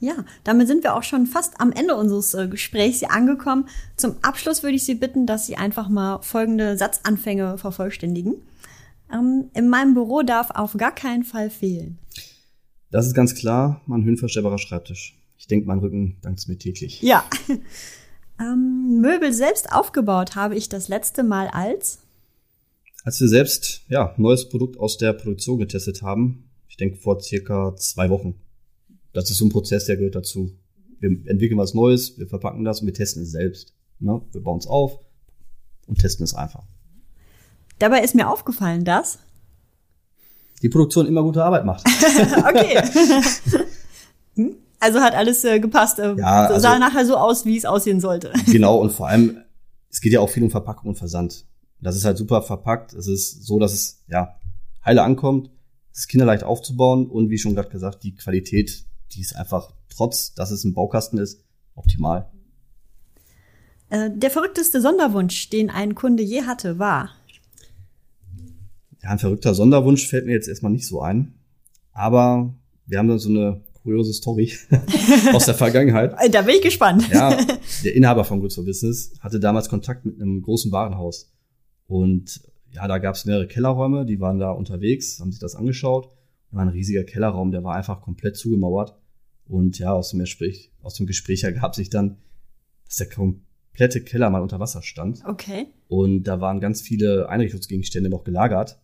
Ja, 0.01 0.25
damit 0.45 0.69
sind 0.69 0.85
wir 0.85 0.95
auch 0.95 1.03
schon 1.03 1.27
fast 1.27 1.61
am 1.61 1.73
Ende 1.73 1.97
unseres 1.97 2.33
äh, 2.35 2.47
Gesprächs 2.47 3.01
hier 3.01 3.11
angekommen. 3.11 3.65
Zum 3.97 4.15
Abschluss 4.23 4.63
würde 4.63 4.77
ich 4.77 4.85
Sie 4.85 4.95
bitten, 4.95 5.27
dass 5.27 5.47
Sie 5.47 5.57
einfach 5.57 5.89
mal 5.89 6.23
folgende 6.23 6.79
Satzanfänge 6.79 7.59
vervollständigen. 7.59 8.37
Ähm, 9.13 9.51
in 9.55 9.69
meinem 9.69 9.95
Büro 9.95 10.23
darf 10.23 10.51
auf 10.51 10.75
gar 10.75 10.95
keinen 10.95 11.25
Fall 11.25 11.51
fehlen. 11.51 11.99
Das 12.91 13.07
ist 13.07 13.15
ganz 13.15 13.35
klar 13.35 13.83
mein 13.87 14.05
höhenverstellbarer 14.05 14.59
Schreibtisch. 14.59 15.19
Ich 15.39 15.47
denke, 15.47 15.67
mein 15.67 15.79
Rücken 15.79 16.17
dankt 16.23 16.41
es 16.41 16.49
mir 16.49 16.59
täglich. 16.59 17.01
Ja. 17.03 17.25
ähm, 18.41 19.01
Möbel 19.01 19.33
selbst 19.33 19.73
aufgebaut 19.73 20.35
habe 20.35 20.57
ich 20.57 20.69
das 20.69 20.89
letzte 20.89 21.23
Mal 21.23 21.49
als. 21.49 22.01
Als 23.05 23.21
wir 23.21 23.29
selbst 23.29 23.83
ja 23.89 24.15
neues 24.17 24.49
Produkt 24.49 24.79
aus 24.79 24.99
der 24.99 25.13
Produktion 25.13 25.59
getestet 25.59 26.03
haben, 26.03 26.51
ich 26.69 26.77
denke 26.77 26.97
vor 26.97 27.21
circa 27.21 27.77
zwei 27.77 28.11
Wochen. 28.11 28.35
Das 29.13 29.31
ist 29.31 29.39
so 29.39 29.47
ein 29.47 29.51
Prozess, 29.51 29.87
der 29.87 29.97
gehört 29.97 30.15
dazu. 30.15 30.53
Wir 31.01 31.11
entwickeln 31.27 31.59
was 31.59 31.75
Neues, 31.75 32.19
wir 32.19 32.27
verpacken 32.27 32.65
das 32.65 32.81
und 32.81 32.87
wir 32.87 32.95
testen 32.95 33.23
es 33.23 33.31
selbst. 33.31 33.75
Ne? 34.01 34.21
Wir 34.33 34.43
bauen 34.43 34.59
es 34.59 34.67
auf 34.67 34.99
und 35.87 35.99
testen 35.99 36.25
es 36.25 36.35
einfach. 36.35 36.67
Dabei 37.79 38.03
ist 38.03 38.15
mir 38.15 38.29
aufgefallen, 38.29 38.85
dass. 38.85 39.19
Die 40.63 40.69
Produktion 40.69 41.07
immer 41.07 41.23
gute 41.23 41.45
Arbeit 41.45 41.65
macht. 41.65 41.87
Okay. 42.49 42.81
Hm? 44.35 44.57
also 44.81 45.01
hat 45.01 45.15
alles 45.15 45.45
äh, 45.45 45.61
gepasst. 45.61 45.99
Äh, 45.99 46.15
Ja, 46.17 46.49
sah 46.59 46.71
also- 46.73 46.79
nachher 46.79 47.05
so 47.07 47.17
aus, 47.17 47.45
wie 47.45 47.57
es 47.57 47.65
aussehen 47.65 48.01
sollte. 48.01 48.33
genau, 48.47 48.79
und 48.79 48.91
vor 48.93 49.09
allem, 49.09 49.39
es 49.91 50.01
geht 50.01 50.13
ja 50.13 50.21
auch 50.21 50.31
viel 50.31 50.43
um 50.43 50.51
Verpackung 50.51 50.91
und 50.91 50.97
Versand. 50.97 51.45
Das 51.81 51.97
ist 51.97 52.05
halt 52.05 52.19
super 52.19 52.43
verpackt. 52.43 52.93
Es 52.93 53.07
ist 53.07 53.45
so, 53.47 53.59
dass 53.59 53.73
es 53.73 54.03
ja 54.09 54.35
heile 54.85 55.03
ankommt. 55.03 55.51
Es 55.93 56.01
ist 56.01 56.09
kinderleicht 56.09 56.45
aufzubauen 56.45 57.09
und 57.09 57.31
wie 57.31 57.39
schon 57.39 57.55
gerade 57.55 57.69
gesagt, 57.71 58.03
die 58.05 58.15
Qualität, 58.15 58.85
die 59.13 59.21
ist 59.21 59.35
einfach 59.37 59.73
trotz, 59.95 60.35
dass 60.35 60.51
es 60.51 60.65
ein 60.65 60.75
Baukasten 60.75 61.19
ist, 61.19 61.41
optimal. 61.75 62.31
Äh, 63.91 64.11
der 64.13 64.31
verrückteste 64.31 64.81
Sonderwunsch, 64.81 65.51
den 65.51 65.71
ein 65.71 65.95
Kunde 65.95 66.23
je 66.23 66.43
hatte, 66.43 66.79
war. 66.79 67.11
Ja, 69.03 69.11
ein 69.11 69.19
verrückter 69.19 69.55
Sonderwunsch 69.55 70.07
fällt 70.07 70.27
mir 70.27 70.33
jetzt 70.33 70.49
erstmal 70.49 70.73
nicht 70.73 70.87
so 70.87 71.01
ein. 71.01 71.35
Aber 71.93 72.55
wir 72.87 72.99
haben 72.99 73.09
da 73.09 73.19
so 73.19 73.29
eine 73.29 73.63
kuriose 73.83 74.13
Story 74.13 74.53
aus 75.33 75.47
der 75.47 75.55
Vergangenheit. 75.55 76.15
Äh, 76.19 76.31
Da 76.31 76.43
bin 76.43 76.57
ich 76.57 76.63
gespannt. 76.63 77.09
Ja, 77.11 77.37
der 77.85 77.95
Inhaber 77.95 78.25
von 78.25 78.41
Good 78.41 78.53
for 78.53 78.65
Business 78.65 79.15
hatte 79.21 79.41
damals 79.41 79.69
Kontakt 79.69 80.05
mit 80.05 80.21
einem 80.21 80.43
großen 80.43 80.73
Warenhaus. 80.73 81.33
Und 81.87 82.43
ja, 82.73 82.87
da 82.87 82.99
gab 82.99 83.15
es 83.15 83.25
mehrere 83.25 83.47
Kellerräume, 83.47 84.05
die 84.05 84.21
waren 84.21 84.39
da 84.39 84.51
unterwegs, 84.51 85.21
haben 85.21 85.33
sich 85.33 85.41
das 85.41 85.55
angeschaut. 85.55 86.11
Da 86.51 86.59
war 86.59 86.65
ein 86.65 86.69
riesiger 86.69 87.05
Kellerraum, 87.05 87.51
der 87.51 87.65
war 87.65 87.75
einfach 87.75 88.03
komplett 88.03 88.37
zugemauert. 88.37 88.95
Und 89.47 89.79
ja, 89.79 89.93
aus 89.93 90.11
dem 90.11 90.19
Gespräch, 90.21 90.71
aus 90.83 90.95
dem 90.95 91.07
Gespräch 91.07 91.45
ergab 91.45 91.75
sich 91.75 91.89
dann, 91.89 92.19
dass 92.87 92.97
der 92.97 93.09
komplette 93.09 94.03
Keller 94.03 94.29
mal 94.29 94.43
unter 94.43 94.61
Wasser 94.61 94.83
stand. 94.83 95.23
Okay. 95.27 95.69
Und 95.89 96.25
da 96.25 96.41
waren 96.41 96.61
ganz 96.61 96.83
viele 96.83 97.29
Einrichtungsgegenstände 97.29 98.11
noch 98.11 98.25
gelagert. 98.25 98.79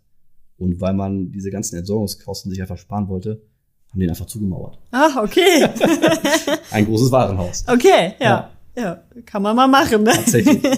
Und 0.58 0.80
weil 0.80 0.94
man 0.94 1.32
diese 1.32 1.50
ganzen 1.50 1.76
Entsorgungskosten 1.76 2.50
sich 2.50 2.60
einfach 2.60 2.78
sparen 2.78 3.08
wollte, 3.08 3.42
haben 3.90 4.00
die 4.00 4.06
ihn 4.06 4.10
einfach 4.10 4.26
zugemauert. 4.26 4.78
Ah, 4.90 5.22
okay. 5.22 5.68
Ein 6.70 6.86
großes 6.86 7.10
Warenhaus. 7.10 7.64
Okay, 7.66 8.14
ja. 8.20 8.50
Ja, 8.76 9.04
kann 9.24 9.42
man 9.42 9.54
mal 9.54 9.68
machen. 9.68 10.02
Ne? 10.02 10.12
Tatsächlich. 10.12 10.62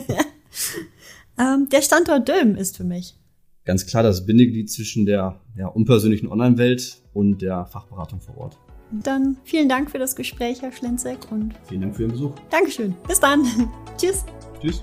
Ähm, 1.38 1.68
der 1.70 1.82
Standort 1.82 2.26
Dülmen 2.28 2.56
ist 2.56 2.76
für 2.76 2.84
mich. 2.84 3.14
Ganz 3.64 3.84
klar 3.84 4.02
das 4.02 4.24
Bindeglied 4.24 4.70
zwischen 4.70 5.06
der 5.06 5.40
ja, 5.56 5.66
unpersönlichen 5.66 6.28
Online-Welt 6.28 7.02
und 7.12 7.42
der 7.42 7.66
Fachberatung 7.66 8.20
vor 8.20 8.38
Ort. 8.38 8.58
Dann 8.90 9.36
vielen 9.44 9.68
Dank 9.68 9.90
für 9.90 9.98
das 9.98 10.14
Gespräch, 10.14 10.62
Herr 10.62 10.72
Schlenzek, 10.72 11.18
und 11.30 11.54
Vielen 11.68 11.80
Dank 11.82 11.96
für 11.96 12.02
Ihren 12.02 12.12
Besuch. 12.12 12.32
Dankeschön. 12.50 12.94
Bis 13.06 13.18
dann. 13.18 13.44
Tschüss. 13.98 14.24
Tschüss. 14.60 14.82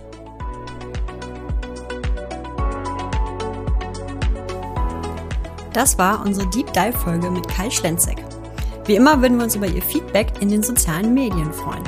Das 5.74 5.98
war 5.98 6.24
unsere 6.24 6.48
Deep 6.50 6.72
Dive 6.72 6.94
Folge 6.94 7.32
mit 7.32 7.48
Kai 7.48 7.70
Schlenzek. 7.70 8.24
Wie 8.86 8.96
immer 8.96 9.22
würden 9.22 9.38
wir 9.38 9.46
uns 9.46 9.56
über 9.56 9.68
Ihr 9.68 9.82
Feedback 9.82 10.34
in 10.40 10.50
den 10.50 10.62
sozialen 10.62 11.14
Medien 11.14 11.52
freuen. 11.52 11.84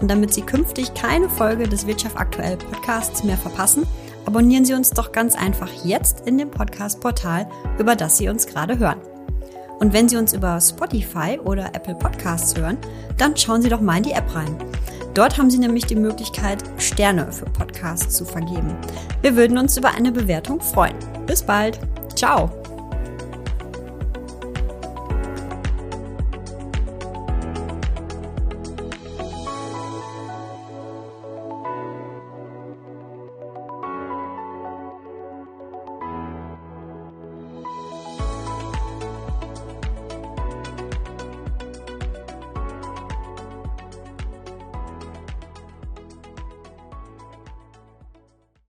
Und 0.00 0.10
damit 0.10 0.32
Sie 0.32 0.42
künftig 0.42 0.94
keine 0.94 1.28
Folge 1.28 1.68
des 1.68 1.86
Wirtschaft 1.86 2.16
aktuell 2.16 2.56
Podcasts 2.56 3.24
mehr 3.24 3.36
verpassen, 3.36 3.86
abonnieren 4.26 4.64
Sie 4.64 4.74
uns 4.74 4.90
doch 4.90 5.10
ganz 5.10 5.34
einfach 5.34 5.70
jetzt 5.84 6.26
in 6.26 6.38
dem 6.38 6.50
Podcast-Portal, 6.50 7.48
über 7.78 7.96
das 7.96 8.18
Sie 8.18 8.28
uns 8.28 8.46
gerade 8.46 8.78
hören. 8.78 9.00
Und 9.80 9.92
wenn 9.92 10.08
Sie 10.08 10.16
uns 10.16 10.32
über 10.32 10.60
Spotify 10.60 11.38
oder 11.42 11.74
Apple 11.74 11.94
Podcasts 11.94 12.56
hören, 12.56 12.78
dann 13.16 13.36
schauen 13.36 13.62
Sie 13.62 13.68
doch 13.68 13.80
mal 13.80 13.96
in 13.96 14.04
die 14.04 14.12
App 14.12 14.34
rein. 14.34 14.56
Dort 15.14 15.38
haben 15.38 15.50
Sie 15.50 15.58
nämlich 15.58 15.86
die 15.86 15.96
Möglichkeit, 15.96 16.62
Sterne 16.78 17.32
für 17.32 17.46
Podcasts 17.46 18.14
zu 18.14 18.24
vergeben. 18.24 18.76
Wir 19.22 19.36
würden 19.36 19.58
uns 19.58 19.76
über 19.76 19.92
eine 19.92 20.12
Bewertung 20.12 20.60
freuen. 20.60 20.96
Bis 21.26 21.42
bald. 21.42 21.78
Ciao. 22.14 22.63